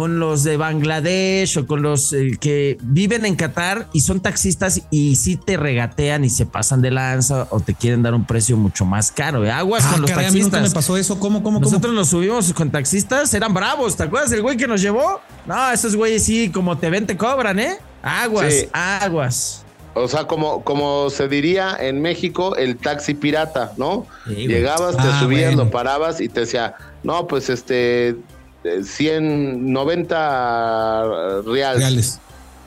Con 0.00 0.19
los 0.19 0.45
de 0.45 0.57
Bangladesh 0.57 1.59
o 1.59 1.66
con 1.66 1.83
los 1.83 2.14
eh, 2.14 2.38
que 2.40 2.78
viven 2.80 3.26
en 3.26 3.37
Qatar 3.37 3.87
y 3.92 4.00
son 4.00 4.21
taxistas 4.21 4.80
y 4.90 5.16
sí 5.16 5.37
te 5.37 5.59
regatean 5.59 6.25
y 6.25 6.30
se 6.30 6.47
pasan 6.47 6.80
de 6.80 6.90
lanza 6.90 7.49
o 7.50 7.61
te 7.61 7.75
quieren 7.75 8.02
dar 8.02 8.14
un 8.14 8.25
precio 8.25 8.57
mucho 8.57 8.87
más 8.87 9.12
caro. 9.12 9.45
¿eh? 9.45 9.50
Aguas 9.50 9.85
ah, 9.85 9.90
con 9.92 10.00
los 10.00 10.11
taxistas. 10.11 10.33
A 10.33 10.35
mí 10.35 10.40
nunca 10.42 10.61
me 10.62 10.71
pasó 10.71 10.97
eso. 10.97 11.21
¿Cómo, 11.21 11.42
cómo, 11.42 11.61
Nosotros 11.61 11.92
nos 11.92 12.09
subimos 12.09 12.50
con 12.54 12.71
taxistas, 12.71 13.35
eran 13.35 13.52
bravos. 13.52 13.95
¿Te 13.95 14.04
acuerdas 14.04 14.30
del 14.30 14.40
güey 14.40 14.57
que 14.57 14.66
nos 14.66 14.80
llevó? 14.80 15.21
No, 15.45 15.71
esos 15.71 15.95
güeyes 15.95 16.25
sí, 16.25 16.49
como 16.49 16.78
te 16.78 16.88
ven, 16.88 17.07
te 17.07 17.19
cobran, 17.19 17.59
¿eh? 17.59 17.76
Aguas, 18.02 18.69
aguas. 18.73 19.66
O 19.92 20.09
sea, 20.09 20.26
como, 20.26 20.64
como 20.64 21.11
se 21.11 21.28
diría 21.28 21.76
en 21.78 22.00
México, 22.00 22.57
el 22.57 22.78
taxi 22.78 23.12
pirata, 23.12 23.73
¿no? 23.76 24.07
Llegabas, 24.25 24.97
te 24.97 25.02
ah, 25.02 25.21
subías, 25.21 25.54
lo 25.57 25.71
parabas 25.71 26.23
y 26.23 26.30
te 26.30 26.40
decía, 26.40 26.75
no, 27.02 27.26
pues 27.26 27.50
este, 27.50 28.16
190 28.62 31.02
eh, 31.05 31.43
reales. 31.47 32.21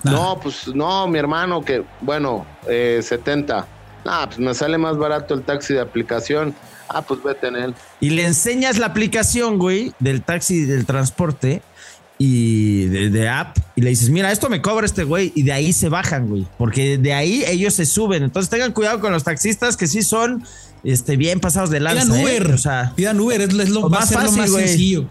No, 0.04 0.40
pues 0.42 0.68
no, 0.68 1.08
mi 1.08 1.18
hermano, 1.18 1.64
que 1.64 1.84
bueno, 2.02 2.46
eh, 2.68 3.00
70. 3.02 3.66
Ah, 4.06 4.26
pues 4.28 4.40
me 4.40 4.54
sale 4.54 4.78
más 4.78 4.98
barato 4.98 5.34
el 5.34 5.44
taxi 5.44 5.74
de 5.74 5.80
aplicación. 5.80 6.54
Ah, 6.90 7.02
pues 7.02 7.24
vete 7.24 7.48
en 7.48 7.56
él. 7.56 7.74
Y 8.02 8.10
le 8.10 8.26
enseñas 8.26 8.78
la 8.78 8.88
aplicación, 8.88 9.58
güey, 9.58 9.94
del 10.00 10.22
taxi 10.22 10.66
del 10.66 10.86
transporte 10.86 11.62
y 12.18 12.86
de, 12.86 13.30
app 13.30 13.58
y 13.76 13.82
le 13.82 13.90
dices, 13.90 14.10
mira, 14.10 14.32
esto 14.32 14.50
me 14.50 14.62
cobra 14.62 14.86
este 14.86 15.04
güey 15.04 15.32
y 15.36 15.44
de 15.44 15.54
ahí 15.54 15.74
se 15.74 15.90
bajan, 15.90 16.28
güey, 16.28 16.48
porque 16.58 16.98
de 16.98 17.14
ahí 17.14 17.44
ellos 17.48 17.74
se 17.74 17.86
suben. 17.86 18.24
Entonces 18.24 18.50
tengan 18.50 18.74
cuidado 18.74 19.00
con 19.00 19.14
los 19.14 19.24
taxistas 19.24 19.78
que 19.78 19.88
sí 19.88 20.04
son 20.04 20.44
este, 20.84 21.18
bien 21.18 21.40
pasados 21.40 21.70
de 21.70 21.80
lanza. 21.80 22.04
Pidan 22.04 22.20
¿eh? 22.20 22.24
Uber, 22.24 22.52
o 22.52 22.58
sea, 22.58 22.94
pidan 22.96 23.20
Uber, 23.20 23.42
es, 23.42 23.54
lo, 23.70 23.90
más 23.90 24.12
fácil, 24.12 24.26
lo 24.26 24.32
más 24.34 24.52
sencillo 24.52 25.08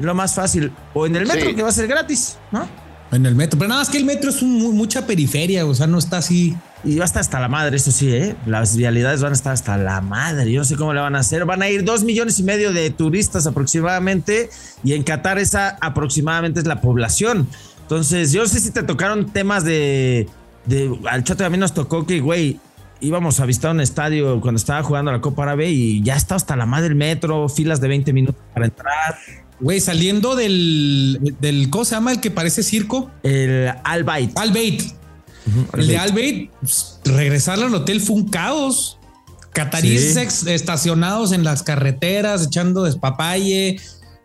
lo 0.00 0.14
más 0.14 0.34
fácil. 0.34 0.72
O 0.94 1.06
en 1.06 1.16
el 1.16 1.26
metro, 1.26 1.54
que 1.54 1.62
va 1.62 1.68
a 1.68 1.72
ser 1.72 1.86
gratis, 1.86 2.38
¿no? 2.50 2.66
En 3.12 3.26
el 3.26 3.34
metro. 3.34 3.58
Pero 3.58 3.68
nada 3.68 3.80
más 3.80 3.90
que 3.90 3.98
el 3.98 4.04
metro 4.04 4.30
es 4.30 4.42
mucha 4.42 5.06
periferia, 5.06 5.66
o 5.66 5.74
sea, 5.74 5.86
no 5.86 5.98
está 5.98 6.18
así. 6.18 6.56
Y 6.82 6.96
va 6.96 7.04
a 7.04 7.06
estar 7.06 7.20
hasta 7.20 7.38
la 7.40 7.48
madre, 7.48 7.76
eso 7.76 7.90
sí, 7.90 8.10
¿eh? 8.10 8.34
Las 8.46 8.74
vialidades 8.76 9.20
van 9.20 9.32
a 9.32 9.34
estar 9.34 9.52
hasta 9.52 9.76
la 9.76 10.00
madre. 10.00 10.50
Yo 10.50 10.60
no 10.60 10.64
sé 10.64 10.76
cómo 10.76 10.94
le 10.94 11.00
van 11.00 11.14
a 11.14 11.18
hacer. 11.18 11.44
Van 11.44 11.60
a 11.60 11.68
ir 11.68 11.84
dos 11.84 12.04
millones 12.04 12.38
y 12.38 12.42
medio 12.42 12.72
de 12.72 12.90
turistas 12.90 13.46
aproximadamente. 13.46 14.48
Y 14.82 14.94
en 14.94 15.02
Qatar 15.02 15.38
esa 15.38 15.76
aproximadamente 15.80 16.60
es 16.60 16.66
la 16.66 16.80
población. 16.80 17.46
Entonces, 17.82 18.32
yo 18.32 18.42
no 18.42 18.48
sé 18.48 18.60
si 18.60 18.70
te 18.70 18.82
tocaron 18.82 19.30
temas 19.30 19.64
de 19.64 20.28
de, 20.66 20.98
al 21.08 21.24
chato 21.24 21.48
mí 21.50 21.58
nos 21.58 21.74
tocó 21.74 22.06
que, 22.06 22.20
güey, 22.20 22.60
íbamos 23.00 23.40
a 23.40 23.46
visitar 23.46 23.70
un 23.70 23.80
estadio 23.80 24.40
cuando 24.40 24.58
estaba 24.58 24.82
jugando 24.82 25.12
la 25.12 25.20
Copa 25.20 25.44
Árabe 25.44 25.70
y 25.70 26.02
ya 26.02 26.16
está 26.16 26.34
hasta 26.34 26.56
la 26.56 26.66
madre 26.66 26.90
del 26.90 26.96
metro, 26.96 27.48
filas 27.48 27.80
de 27.80 27.88
20 27.88 28.12
minutos 28.12 28.42
para 28.52 28.66
entrar. 28.66 29.16
Güey, 29.60 29.80
saliendo 29.80 30.36
del, 30.36 31.36
del, 31.40 31.68
¿cómo 31.70 31.84
se 31.84 31.94
llama? 31.94 32.12
El 32.12 32.20
que 32.20 32.30
parece 32.30 32.62
circo. 32.62 33.10
El 33.22 33.72
Albait. 33.84 34.36
Albait. 34.38 34.82
el 35.74 35.86
de 35.86 35.98
Albait, 35.98 36.50
pues, 36.60 36.98
regresar 37.04 37.58
al 37.62 37.74
hotel 37.74 38.00
fue 38.00 38.16
un 38.16 38.28
caos. 38.28 38.98
Cataríes 39.52 40.16
estacionados 40.16 41.32
en 41.32 41.44
las 41.44 41.62
carreteras, 41.62 42.46
echando 42.46 42.84
despapalle. 42.84 43.80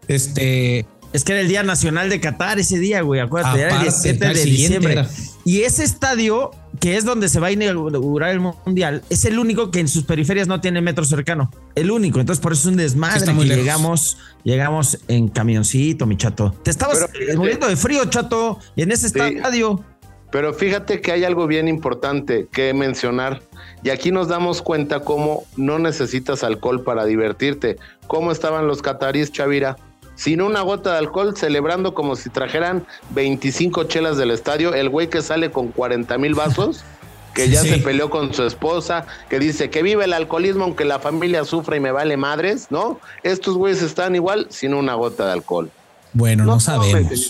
Este. 0.07 0.85
Es 1.13 1.23
que 1.23 1.31
era 1.31 1.41
el 1.41 1.47
Día 1.47 1.63
Nacional 1.63 2.09
de 2.09 2.19
Qatar 2.19 2.59
ese 2.59 2.77
día, 2.77 3.01
güey. 3.01 3.21
Acuérdate, 3.21 3.61
era 3.61 3.75
el 3.75 3.81
17 3.81 4.27
de 4.27 4.45
diciembre. 4.45 5.05
Y 5.47 5.61
ese 5.61 5.83
estadio, 5.83 6.49
que 6.79 6.97
es 6.97 7.05
donde 7.05 7.29
se 7.29 7.39
va 7.39 7.47
a 7.47 7.51
inaugurar 7.51 8.31
el 8.31 8.39
mundial, 8.39 9.03
es 9.11 9.25
el 9.25 9.37
único 9.37 9.69
que 9.69 9.79
en 9.79 9.87
sus 9.87 10.03
periferias 10.03 10.47
no 10.47 10.59
tiene 10.59 10.81
metro 10.81 11.05
cercano. 11.05 11.51
El 11.75 11.91
único. 11.91 12.19
Entonces, 12.19 12.41
por 12.41 12.53
eso 12.53 12.61
es 12.61 12.65
un 12.71 12.77
desmadre 12.77 13.31
que 13.31 13.45
llegamos, 13.45 14.17
llegamos 14.43 14.97
en 15.07 15.27
camioncito, 15.27 16.07
mi 16.07 16.17
chato. 16.17 16.55
Te 16.63 16.71
estabas 16.71 17.07
muriendo 17.37 17.67
de 17.67 17.75
frío, 17.75 18.05
chato, 18.05 18.57
en 18.75 18.91
ese 18.91 19.05
estadio. 19.05 19.85
Pero 20.31 20.51
fíjate 20.55 20.99
que 20.99 21.11
hay 21.11 21.23
algo 21.23 21.45
bien 21.45 21.67
importante 21.67 22.47
que 22.51 22.73
mencionar. 22.73 23.43
Y 23.83 23.91
aquí 23.91 24.11
nos 24.11 24.27
damos 24.27 24.63
cuenta 24.63 25.01
cómo 25.01 25.43
no 25.57 25.77
necesitas 25.77 26.43
alcohol 26.43 26.83
para 26.83 27.05
divertirte. 27.05 27.77
¿Cómo 28.07 28.31
estaban 28.31 28.65
los 28.65 28.81
cataríes, 28.81 29.31
Chavira? 29.31 29.77
Sin 30.15 30.41
una 30.41 30.61
gota 30.61 30.93
de 30.93 30.97
alcohol, 30.99 31.35
celebrando 31.37 31.93
como 31.93 32.15
si 32.15 32.29
trajeran 32.29 32.85
25 33.11 33.83
chelas 33.85 34.17
del 34.17 34.31
estadio. 34.31 34.73
El 34.73 34.89
güey 34.89 35.09
que 35.09 35.21
sale 35.21 35.51
con 35.51 35.69
40 35.69 36.17
mil 36.17 36.35
vasos, 36.35 36.83
que 37.33 37.49
ya 37.49 37.61
se 37.61 37.77
peleó 37.79 38.09
con 38.09 38.33
su 38.33 38.43
esposa, 38.43 39.05
que 39.29 39.39
dice 39.39 39.69
que 39.69 39.83
vive 39.83 40.05
el 40.05 40.13
alcoholismo 40.13 40.63
aunque 40.63 40.85
la 40.85 40.99
familia 40.99 41.43
sufra 41.43 41.75
y 41.75 41.79
me 41.81 41.91
vale 41.91 42.17
madres, 42.17 42.67
¿no? 42.69 42.99
Estos 43.23 43.55
güeyes 43.55 43.81
están 43.81 44.15
igual 44.15 44.47
sin 44.49 44.73
una 44.73 44.95
gota 44.95 45.25
de 45.25 45.33
alcohol. 45.33 45.69
Bueno, 46.13 46.45
no, 46.45 46.61
sabemos. 46.61 47.29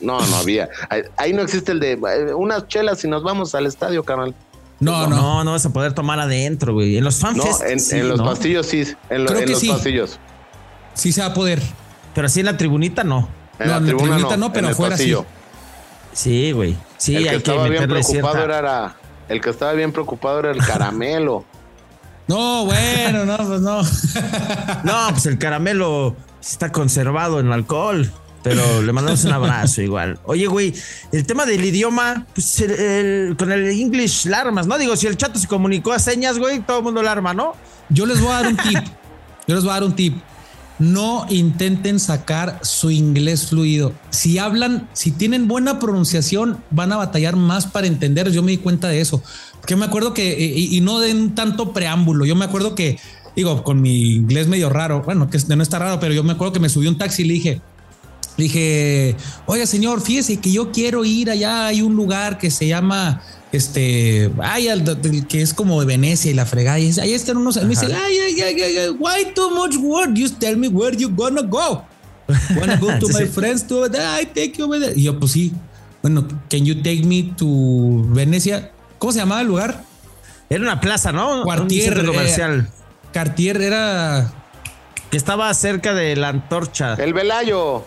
no. 0.00 0.20
no. 0.20 0.36
había. 0.36 0.68
Ahí 1.16 1.32
no 1.32 1.42
existe 1.42 1.72
el 1.72 1.80
de 1.80 1.92
eh, 1.94 2.32
unas 2.32 2.68
chelas 2.68 3.04
y 3.04 3.08
nos 3.08 3.24
vamos 3.24 3.56
al 3.56 3.66
estadio, 3.66 4.04
carnal. 4.04 4.36
No, 4.80 5.08
no, 5.08 5.42
no, 5.44 5.52
vas 5.52 5.66
a 5.66 5.70
poder 5.70 5.92
tomar 5.92 6.20
adentro, 6.20 6.74
güey. 6.74 6.96
En 6.96 7.04
los 7.04 7.16
fanfests. 7.16 7.92
No, 7.92 7.98
en, 7.98 8.08
los 8.08 8.20
pastillos 8.20 8.66
sí. 8.66 8.84
En, 9.10 9.24
los 9.24 9.32
pastillos. 9.32 10.18
Sí 10.94 11.12
se 11.12 11.20
va 11.20 11.28
a 11.28 11.34
poder. 11.34 11.60
Pero 12.14 12.26
así 12.26 12.40
en 12.40 12.46
la 12.46 12.56
tribunita 12.56 13.04
no. 13.04 13.28
En 13.58 13.70
la, 13.70 13.80
tribunita 13.80 14.36
no, 14.36 14.52
pero 14.52 14.68
afuera 14.68 14.96
sí. 14.96 15.14
Sí, 16.12 16.52
güey. 16.52 16.76
Sí, 16.96 17.16
el 17.16 17.28
que 17.28 17.36
estaba 17.36 17.68
bien 17.68 17.88
preocupado 17.88 18.44
era, 18.44 18.96
el 19.28 19.40
que 19.40 19.50
estaba 19.50 19.72
bien 19.72 19.92
preocupado 19.92 20.40
era 20.40 20.50
el 20.50 20.58
caramelo. 20.58 21.44
no, 22.28 22.64
bueno, 22.64 23.24
no, 23.24 23.36
pues 23.36 23.60
no. 23.60 23.82
no, 24.84 25.08
pues 25.10 25.26
el 25.26 25.38
caramelo 25.38 26.16
está 26.40 26.70
conservado 26.72 27.40
en 27.40 27.46
el 27.46 27.52
alcohol. 27.52 28.10
Pero 28.48 28.82
le 28.82 28.92
mandamos 28.92 29.24
un 29.24 29.32
abrazo 29.32 29.82
igual. 29.82 30.18
Oye, 30.24 30.46
güey, 30.46 30.74
el 31.12 31.26
tema 31.26 31.46
del 31.46 31.64
idioma, 31.64 32.26
pues 32.34 32.64
con 33.38 33.52
el 33.52 33.68
English 33.68 34.26
la 34.26 34.40
armas, 34.40 34.66
¿no? 34.66 34.78
Digo, 34.78 34.96
si 34.96 35.06
el 35.06 35.16
chato 35.16 35.38
se 35.38 35.46
comunicó 35.46 35.92
a 35.92 35.98
señas, 35.98 36.38
güey, 36.38 36.60
todo 36.60 36.78
el 36.78 36.84
mundo 36.84 37.02
la 37.02 37.12
arma, 37.12 37.34
¿no? 37.34 37.54
Yo 37.88 38.06
les 38.06 38.20
voy 38.20 38.30
a 38.30 38.42
dar 38.42 38.46
un 38.48 38.56
tip. 38.56 38.78
Yo 39.46 39.54
les 39.54 39.64
voy 39.64 39.70
a 39.70 39.74
dar 39.74 39.84
un 39.84 39.94
tip 39.94 40.14
no 40.78 41.26
intenten 41.28 41.98
sacar 41.98 42.60
su 42.62 42.90
inglés 42.90 43.48
fluido. 43.48 43.92
Si 44.10 44.38
hablan, 44.38 44.88
si 44.92 45.10
tienen 45.10 45.48
buena 45.48 45.78
pronunciación, 45.78 46.62
van 46.70 46.92
a 46.92 46.96
batallar 46.96 47.36
más 47.36 47.66
para 47.66 47.86
entender. 47.86 48.30
Yo 48.30 48.42
me 48.42 48.52
di 48.52 48.58
cuenta 48.58 48.88
de 48.88 49.00
eso. 49.00 49.22
Porque 49.60 49.76
me 49.76 49.84
acuerdo 49.84 50.14
que, 50.14 50.32
eh, 50.32 50.52
y, 50.56 50.80
no 50.80 51.00
den 51.00 51.34
tanto 51.34 51.72
preámbulo, 51.72 52.24
yo 52.24 52.36
me 52.36 52.44
acuerdo 52.44 52.74
que, 52.74 52.98
digo, 53.34 53.64
con 53.64 53.80
mi 53.80 54.14
inglés 54.14 54.46
medio 54.46 54.70
raro, 54.70 55.02
bueno, 55.02 55.28
que 55.28 55.38
no 55.54 55.62
está 55.62 55.78
raro, 55.78 55.98
pero 56.00 56.14
yo 56.14 56.22
me 56.22 56.32
acuerdo 56.32 56.52
que 56.52 56.60
me 56.60 56.68
subí 56.68 56.86
un 56.86 56.96
taxi 56.96 57.22
y 57.22 57.26
le 57.26 57.34
dije, 57.34 57.60
le 58.38 58.44
dije, 58.44 59.16
oiga 59.46 59.66
señor, 59.66 60.00
fíjese 60.00 60.38
que 60.38 60.52
yo 60.52 60.70
quiero 60.70 61.04
ir 61.04 61.28
allá, 61.28 61.66
hay 61.66 61.82
un 61.82 61.94
lugar 61.96 62.38
que 62.38 62.50
se 62.50 62.68
llama 62.68 63.20
este, 63.50 64.30
ay, 64.40 64.68
que 65.28 65.42
es 65.42 65.54
como 65.54 65.80
de 65.80 65.86
Venecia 65.86 66.30
y 66.30 66.34
la 66.34 66.46
fregada. 66.46 66.78
Y 66.78 66.98
ahí 67.00 67.12
están 67.12 67.36
unos. 67.36 67.56
Me 67.56 67.68
dice, 67.68 67.86
ay, 67.86 68.18
ay, 68.18 68.40
ay, 68.40 68.62
ay, 68.62 68.88
why 68.90 69.32
too 69.34 69.50
much 69.50 69.76
word? 69.76 70.14
Just 70.16 70.38
tell 70.38 70.56
me 70.56 70.68
where 70.68 70.96
you 70.96 71.08
gonna 71.08 71.42
go. 71.42 71.84
Wanna 72.56 72.76
go 72.76 72.96
to 72.98 73.08
my 73.12 73.26
friends 73.26 73.66
to 73.66 73.86
I 73.86 74.24
take 74.26 74.54
you 74.56 74.66
over 74.66 74.78
there. 74.78 74.94
Y 74.94 75.04
yo, 75.04 75.18
pues 75.18 75.32
sí. 75.32 75.52
Bueno, 76.02 76.28
can 76.48 76.64
you 76.64 76.76
take 76.76 77.04
me 77.04 77.34
to 77.36 77.46
Venecia? 78.10 78.70
¿Cómo 78.98 79.12
se 79.12 79.18
llamaba 79.18 79.40
el 79.40 79.48
lugar? 79.48 79.82
Era 80.48 80.62
una 80.62 80.80
plaza, 80.80 81.12
¿no? 81.12 81.44
Cartier. 81.44 82.06
comercial. 82.06 82.68
Cartier 83.12 83.60
era. 83.62 84.32
Que 85.10 85.16
estaba 85.16 85.52
cerca 85.54 85.94
de 85.94 86.16
la 86.16 86.28
antorcha. 86.28 86.94
El 86.94 87.14
Velayo. 87.14 87.84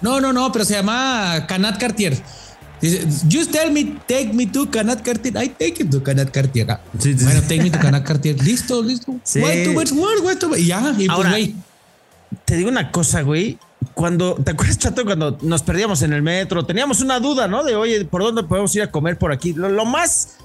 No, 0.00 0.20
no, 0.20 0.32
no, 0.32 0.52
pero 0.52 0.64
se 0.64 0.74
llamaba 0.74 1.46
Canat 1.46 1.78
Cartier. 1.78 2.16
Dice, 2.80 3.06
just 3.28 3.52
tell 3.52 3.72
me, 3.72 3.96
take 4.06 4.32
me 4.34 4.46
to 4.46 4.70
Canat 4.70 5.02
Cartier. 5.02 5.34
I 5.36 5.48
take 5.48 5.82
you 5.82 5.90
to 5.90 6.02
Canat 6.02 6.30
Cartier. 6.30 6.70
Ah, 6.70 6.80
bueno, 6.92 7.40
take 7.42 7.62
me 7.62 7.70
to 7.70 7.78
Canat 7.78 8.04
Cartier. 8.04 8.36
Listo, 8.42 8.82
listo. 8.82 9.18
Sí. 9.24 9.40
Why 9.40 9.68
much 9.68 9.92
more, 9.92 10.16
Y 10.58 10.66
ya, 10.66 10.94
y 10.96 11.06
pues, 11.06 11.10
Ahora, 11.10 11.30
pues, 11.30 11.50
Te 12.44 12.56
digo 12.56 12.68
una 12.68 12.90
cosa, 12.90 13.22
güey. 13.22 13.58
Cuando, 13.94 14.34
¿te 14.34 14.50
acuerdas, 14.50 14.78
Chato, 14.78 15.04
cuando 15.04 15.38
nos 15.42 15.62
perdíamos 15.62 16.02
en 16.02 16.12
el 16.12 16.20
metro? 16.20 16.66
Teníamos 16.66 17.00
una 17.00 17.18
duda, 17.18 17.48
¿no? 17.48 17.64
De, 17.64 17.76
oye, 17.76 18.04
¿por 18.04 18.22
dónde 18.22 18.42
podemos 18.42 18.74
ir 18.76 18.82
a 18.82 18.90
comer 18.90 19.16
por 19.16 19.32
aquí? 19.32 19.54
Lo, 19.54 19.84
más 19.86 20.36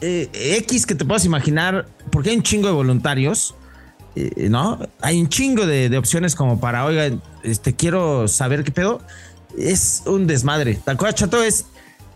eh, 0.00 0.28
X 0.32 0.86
que 0.86 0.96
te 0.96 1.04
puedas 1.04 1.24
imaginar, 1.24 1.86
porque 2.10 2.30
hay 2.30 2.36
un 2.36 2.42
chingo 2.42 2.66
de 2.66 2.74
voluntarios, 2.74 3.54
eh, 4.16 4.48
¿no? 4.48 4.80
Hay 5.00 5.20
un 5.20 5.28
chingo 5.28 5.66
de, 5.66 5.88
de 5.88 5.98
opciones 5.98 6.34
como 6.34 6.58
para, 6.58 6.84
oiga, 6.84 7.10
este, 7.42 7.76
quiero 7.76 8.26
saber 8.26 8.64
qué 8.64 8.72
pedo 8.72 9.00
es 9.58 10.02
un 10.06 10.26
desmadre. 10.26 10.78
¿Te 10.84 10.90
acuerdas, 10.90 11.16
Chato? 11.20 11.42
Es 11.42 11.66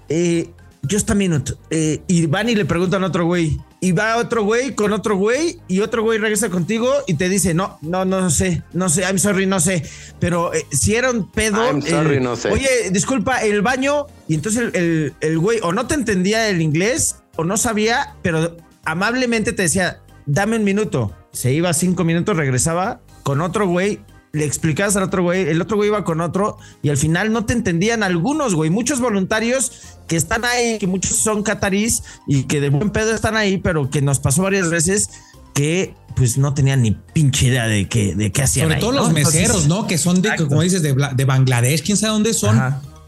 eh, 0.09 0.51
just 0.89 1.11
a 1.11 1.15
minute. 1.15 1.55
Eh, 1.71 2.03
y 2.07 2.27
van 2.27 2.49
y 2.49 2.55
le 2.55 2.65
preguntan 2.65 3.05
a 3.05 3.09
otro 3.09 3.27
güey. 3.27 3.59
Y 3.83 3.93
va 3.93 4.19
otro 4.19 4.45
güey 4.45 4.75
con 4.75 4.93
otro 4.93 5.17
güey 5.17 5.59
y 5.67 5.81
otro 5.81 6.03
güey 6.03 6.19
regresa 6.19 6.51
contigo 6.51 6.93
y 7.07 7.15
te 7.15 7.31
dice, 7.31 7.55
no, 7.55 7.79
no, 7.81 8.05
no 8.05 8.29
sé, 8.29 8.63
no 8.75 8.91
sé, 8.91 9.03
I'm 9.03 9.19
sorry, 9.19 9.47
no 9.47 9.59
sé. 9.59 9.83
Pero 10.19 10.53
eh, 10.53 10.67
si 10.71 10.97
era 10.97 11.11
un 11.11 11.31
pedo... 11.31 11.65
I'm 11.65 11.81
sorry, 11.81 12.21
no 12.21 12.37
sé. 12.37 12.51
Oye, 12.51 12.91
disculpa, 12.91 13.39
el 13.39 13.63
baño. 13.63 14.07
Y 14.29 14.35
entonces 14.35 14.75
el, 14.75 15.15
el 15.21 15.39
güey 15.39 15.61
o 15.63 15.73
no 15.73 15.87
te 15.87 15.95
entendía 15.95 16.51
el 16.51 16.61
inglés 16.61 17.17
o 17.37 17.45
no 17.45 17.57
sabía, 17.57 18.17
pero 18.21 18.59
amablemente 18.85 19.55
te 19.55 19.63
decía, 19.63 20.03
dame 20.27 20.57
un 20.57 20.65
minuto. 20.65 21.17
Se 21.33 21.53
iba 21.53 21.73
cinco 21.73 22.05
minutos, 22.05 22.37
regresaba 22.37 23.01
con 23.23 23.41
otro 23.41 23.67
güey 23.69 24.01
le 24.33 24.45
explicabas 24.45 24.97
al 24.97 25.03
otro 25.05 25.23
güey, 25.25 25.49
el 25.49 25.61
otro 25.61 25.77
güey 25.77 25.89
iba 25.89 26.05
con 26.05 26.21
otro 26.21 26.57
y 26.83 26.91
al 26.91 26.97
final 26.97 27.33
no 27.33 27.47
te 27.47 27.53
entendían 27.53 28.03
algunos, 28.03 28.55
güey. 28.55 28.71
Muchos 28.71 29.01
voluntarios 29.01 29.73
que 30.07 30.17
están 30.17 30.45
ahí, 30.45 30.79
que 30.79 30.87
muchos 30.87 31.17
son 31.17 31.43
catarís 31.43 32.03
y 32.27 32.45
que 32.45 32.61
de 32.61 32.71
buen 32.71 32.91
pedo 32.91 33.15
están 33.15 33.37
ahí, 33.37 33.59
pero 33.59 33.91
que 33.91 34.03
nos 34.03 34.21
pasó 34.21 34.43
varias 34.43 34.71
veces 34.71 35.11
que 35.53 35.95
pues 36.15 36.39
no 36.39 36.55
tenían 36.55 36.83
ni 36.83 36.93
pinche 36.93 37.47
idea 37.47 37.67
de 37.67 37.89
qué, 37.89 38.15
de 38.15 38.31
qué 38.31 38.43
hacían. 38.43 38.69
Sobre 38.69 38.81
todo 38.81 38.93
los 38.93 39.13
meseros, 39.13 39.67
¿no? 39.67 39.87
Que 39.87 39.99
son 39.99 40.23
de, 40.23 40.37
como 40.37 40.63
dices, 40.63 40.83
de, 40.83 40.95
de, 40.95 41.25
Bangladesh, 41.25 41.83
quién 41.83 41.97
sabe 41.97 42.13
dónde 42.13 42.35
son. 42.35 42.57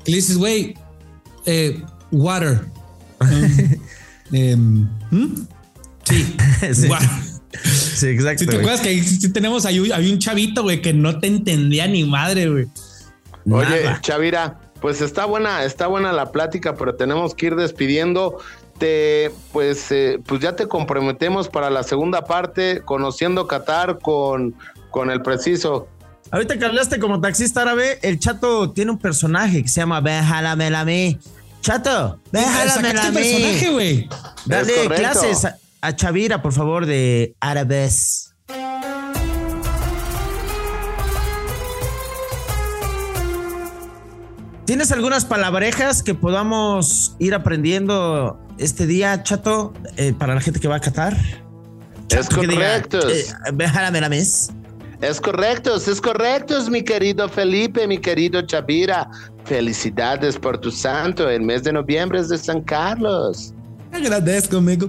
Le 0.04 0.16
dices, 0.16 0.36
güey, 0.36 0.74
eh, 1.46 1.82
water. 2.10 2.64
Um, 3.20 4.28
em, 4.32 4.88
Sí, 6.04 6.36
sí. 6.72 6.88
Sí, 7.94 8.08
exacto. 8.08 8.44
Si 8.44 8.46
te 8.46 8.56
acuerdas 8.56 8.80
que 8.80 8.88
ahí 8.88 9.02
tenemos, 9.32 9.66
ahí, 9.66 9.78
un 9.78 10.18
chavito, 10.18 10.62
güey, 10.62 10.80
que 10.80 10.92
no 10.92 11.18
te 11.18 11.26
entendía 11.26 11.86
ni 11.86 12.04
madre, 12.04 12.48
güey. 12.48 12.66
Oye, 13.50 13.96
Chavira, 14.00 14.60
pues 14.80 15.00
está 15.00 15.24
buena, 15.24 15.64
está 15.64 15.86
buena 15.86 16.12
la 16.12 16.32
plática, 16.32 16.74
pero 16.74 16.94
tenemos 16.94 17.34
que 17.34 17.46
ir 17.46 17.56
despidiendo. 17.56 18.38
Te, 18.78 19.30
pues, 19.52 19.92
eh, 19.92 20.18
pues 20.24 20.40
ya 20.40 20.56
te 20.56 20.66
comprometemos 20.66 21.48
para 21.48 21.70
la 21.70 21.82
segunda 21.82 22.24
parte, 22.24 22.82
conociendo 22.84 23.46
Qatar 23.46 23.98
con, 24.00 24.54
con 24.90 25.10
el 25.10 25.22
preciso. 25.22 25.88
Ahorita 26.30 26.58
que 26.58 26.64
hablaste 26.64 26.98
como 26.98 27.20
taxista 27.20 27.62
árabe, 27.62 27.98
el 28.02 28.18
chato 28.18 28.70
tiene 28.70 28.90
un 28.90 28.98
personaje 28.98 29.62
que 29.62 29.68
se 29.68 29.80
llama 29.80 30.00
Bejalamélame. 30.00 31.18
Chato, 31.60 32.18
Bejalamélame. 32.32 33.20
personaje, 33.20 33.70
güey. 33.70 34.08
Dale 34.46 34.88
clases 34.88 35.46
a 35.82 35.94
Chavira, 35.96 36.40
por 36.40 36.52
favor, 36.52 36.86
de 36.86 37.34
Árabes. 37.40 38.34
¿Tienes 44.64 44.92
algunas 44.92 45.24
palabrejas 45.24 46.02
que 46.02 46.14
podamos 46.14 47.16
ir 47.18 47.34
aprendiendo 47.34 48.38
este 48.58 48.86
día, 48.86 49.22
Chato, 49.24 49.74
eh, 49.96 50.14
para 50.16 50.34
la 50.34 50.40
gente 50.40 50.60
que 50.60 50.68
va 50.68 50.76
a 50.76 50.80
Qatar? 50.80 51.16
es 52.08 52.28
correcto. 52.28 52.98
Eh, 53.08 53.24
Es 55.00 55.20
correcto, 55.20 55.74
es 55.74 56.00
correcto, 56.00 56.56
es 56.56 56.68
mi 56.70 56.82
querido 56.84 57.28
Felipe, 57.28 57.88
mi 57.88 57.98
querido 57.98 58.40
Chavira. 58.42 59.10
Felicidades 59.44 60.38
por 60.38 60.58
tu 60.58 60.70
santo. 60.70 61.28
El 61.28 61.42
mes 61.42 61.64
de 61.64 61.72
noviembre 61.72 62.20
es 62.20 62.28
de 62.28 62.38
San 62.38 62.62
Carlos. 62.62 63.52
Agradezco, 63.90 64.58
amigo. 64.58 64.88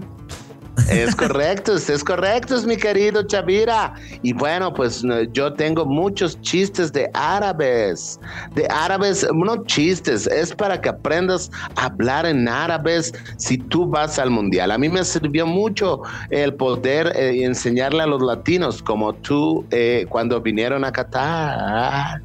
Es 0.90 1.16
correcto, 1.16 1.76
es 1.76 2.04
correcto, 2.04 2.56
es 2.56 2.66
mi 2.66 2.78
querido 2.78 3.24
Chavira. 3.24 3.94
Y 4.22 4.34
bueno, 4.34 4.74
pues 4.74 5.04
yo 5.32 5.54
tengo 5.54 5.86
muchos 5.86 6.40
chistes 6.42 6.92
de 6.92 7.10
árabes. 7.14 8.20
De 8.56 8.68
árabes, 8.70 9.26
no 9.34 9.64
chistes, 9.66 10.28
es 10.28 10.54
para 10.54 10.82
que 10.82 10.90
aprendas 10.90 11.52
a 11.76 11.86
hablar 11.86 12.26
en 12.26 12.48
árabes 12.48 13.14
si 13.38 13.58
tú 13.58 13.88
vas 13.88 14.18
al 14.20 14.32
mundial. 14.32 14.72
A 14.72 14.78
mí 14.78 14.90
me 14.90 15.04
sirvió 15.04 15.46
mucho 15.46 16.02
el 16.30 16.54
poder 16.56 17.14
eh, 17.16 17.44
enseñarle 17.44 18.04
a 18.04 18.08
los 18.08 18.22
latinos 18.22 18.82
como 18.82 19.14
tú 19.14 19.66
eh, 19.72 20.06
cuando 20.10 20.42
vinieron 20.42 20.84
a 20.84 20.92
Qatar. 20.92 22.22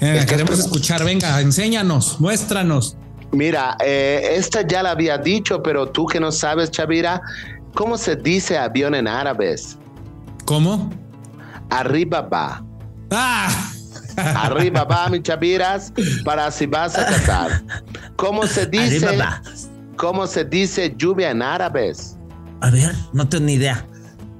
Eh, 0.00 0.24
queremos 0.26 0.58
escuchar, 0.58 1.04
venga, 1.04 1.40
enséñanos, 1.40 2.18
muéstranos. 2.20 2.96
Mira, 3.32 3.76
eh, 3.84 4.34
esta 4.36 4.62
ya 4.62 4.82
la 4.82 4.90
había 4.90 5.16
dicho, 5.18 5.62
pero 5.62 5.86
tú 5.88 6.06
que 6.06 6.18
no 6.18 6.32
sabes, 6.32 6.70
Chavira, 6.70 7.20
¿cómo 7.74 7.96
se 7.96 8.16
dice 8.16 8.58
avión 8.58 8.94
en 8.94 9.06
árabes? 9.06 9.78
¿Cómo? 10.44 10.90
Arriba 11.70 12.22
va. 12.22 12.64
¡Ah! 13.10 13.48
Arriba 14.16 14.84
va, 14.84 15.08
mi 15.08 15.22
chaviras, 15.22 15.92
para 16.24 16.50
si 16.50 16.66
vas 16.66 16.98
a 16.98 17.06
Qatar. 17.06 17.62
¿Cómo 18.16 18.46
se 18.46 18.66
dice? 18.66 19.18
¿Cómo 19.96 20.26
se 20.26 20.44
dice 20.44 20.94
lluvia 20.96 21.30
en 21.30 21.42
árabes? 21.42 22.18
A 22.60 22.70
ver, 22.70 22.94
no 23.12 23.28
tengo 23.28 23.44
ni 23.44 23.54
idea. 23.54 23.86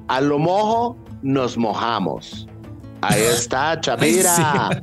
A 0.09 0.21
lo 0.21 0.39
mojo 0.39 0.97
nos 1.23 1.57
mojamos. 1.57 2.49
Ahí 3.03 3.23
está, 3.23 3.81
Chavira. 3.81 4.83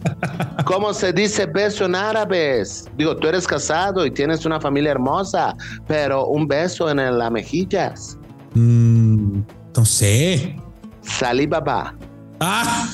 ¿Cómo 0.65 0.93
se 0.93 1.13
dice 1.13 1.45
beso 1.45 1.85
en 1.85 1.95
árabes? 1.95 2.85
Digo, 2.97 3.15
tú 3.15 3.27
eres 3.27 3.47
casado 3.47 4.05
y 4.05 4.11
tienes 4.11 4.45
una 4.45 4.59
familia 4.59 4.91
hermosa, 4.91 5.55
pero 5.87 6.25
un 6.27 6.47
beso 6.47 6.89
en 6.89 6.97
las 7.17 7.31
mejillas. 7.31 8.17
Mm, 8.53 9.41
no 9.75 9.85
sé. 9.85 10.55
Salí 11.01 11.45
babá. 11.47 11.95
Ah, 12.39 12.87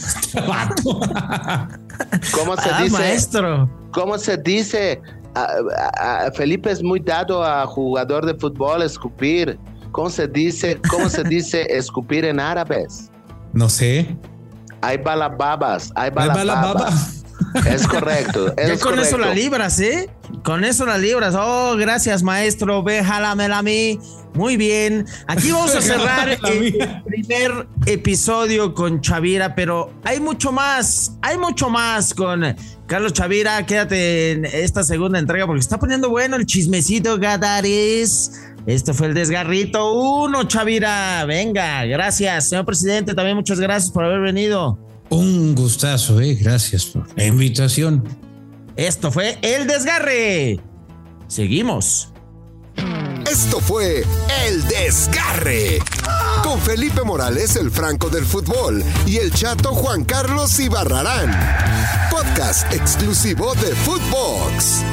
¿Cómo 2.33 2.55
se 2.57 2.69
Ah, 2.69 2.81
dice? 2.83 2.97
maestro. 2.97 3.69
¿Cómo 3.91 4.17
se 4.17 4.37
dice? 4.37 5.01
Ah, 5.35 5.47
ah, 5.99 6.29
Felipe 6.35 6.71
es 6.71 6.83
muy 6.83 6.99
dado 6.99 7.43
a 7.43 7.65
jugador 7.65 8.25
de 8.25 8.35
fútbol 8.35 8.81
escupir. 8.83 9.57
¿Cómo 9.91 10.09
se 10.09 10.27
dice? 10.27 10.79
¿Cómo 10.89 11.09
se 11.09 11.23
dice 11.23 11.65
escupir 11.69 12.25
en 12.25 12.39
árabes? 12.39 13.11
No 13.53 13.69
sé. 13.69 14.15
Hay 14.81 14.97
balababas, 14.97 15.91
hay 15.95 16.09
balababas. 16.09 17.22
Es 17.65 17.87
correcto. 17.87 18.53
Ya 18.57 18.73
Es 18.73 18.81
con 18.81 18.99
eso 18.99 19.17
la 19.17 19.33
libras, 19.33 19.79
¿eh? 19.79 20.09
Con 20.43 20.63
eso 20.63 20.85
la 20.85 20.97
libras. 20.97 21.35
Oh, 21.37 21.75
gracias, 21.77 22.23
maestro. 22.23 22.83
Ve, 22.83 23.03
jálamela 23.03 23.59
a 23.59 23.61
mí. 23.61 23.99
Muy 24.33 24.57
bien. 24.57 25.05
Aquí 25.27 25.51
vamos 25.51 25.75
a 25.75 25.81
cerrar 25.81 26.29
el 26.29 26.39
primer 27.05 27.67
episodio 27.85 28.73
con 28.73 29.01
Chavira, 29.01 29.55
pero 29.55 29.93
hay 30.03 30.19
mucho 30.19 30.51
más. 30.51 31.17
Hay 31.21 31.37
mucho 31.37 31.69
más 31.69 32.13
con 32.13 32.43
Carlos 32.87 33.13
Chavira. 33.13 33.65
Quédate 33.65 34.31
en 34.31 34.45
esta 34.45 34.83
segunda 34.83 35.19
entrega 35.19 35.45
porque 35.45 35.61
está 35.61 35.77
poniendo 35.77 36.09
bueno 36.09 36.35
el 36.35 36.45
chismecito, 36.45 37.19
Gadaris. 37.19 38.31
Este 38.65 38.93
fue 38.93 39.07
el 39.07 39.13
desgarrito 39.13 39.93
uno, 39.93 40.45
Chavira. 40.45 41.25
Venga, 41.25 41.83
gracias, 41.85 42.49
señor 42.49 42.65
presidente. 42.65 43.13
También 43.13 43.35
muchas 43.35 43.59
gracias 43.59 43.91
por 43.91 44.05
haber 44.05 44.21
venido. 44.21 44.79
Un 45.13 45.53
gustazo, 45.53 46.19
eh. 46.21 46.33
Gracias 46.33 46.85
por 46.85 47.07
la 47.15 47.25
invitación. 47.25 48.03
Esto 48.75 49.11
fue 49.11 49.37
El 49.43 49.67
Desgarre. 49.67 50.59
Seguimos. 51.27 52.09
Esto 53.29 53.59
fue 53.59 54.03
El 54.47 54.67
Desgarre. 54.67 55.77
Con 56.43 56.59
Felipe 56.59 57.03
Morales, 57.03 57.55
el 57.57 57.69
Franco 57.69 58.09
del 58.09 58.25
Fútbol, 58.25 58.83
y 59.05 59.17
el 59.17 59.31
chato 59.31 59.75
Juan 59.75 60.03
Carlos 60.03 60.59
Ibarrarán. 60.59 61.31
Podcast 62.09 62.73
exclusivo 62.73 63.53
de 63.53 63.75
Footbox. 63.75 64.83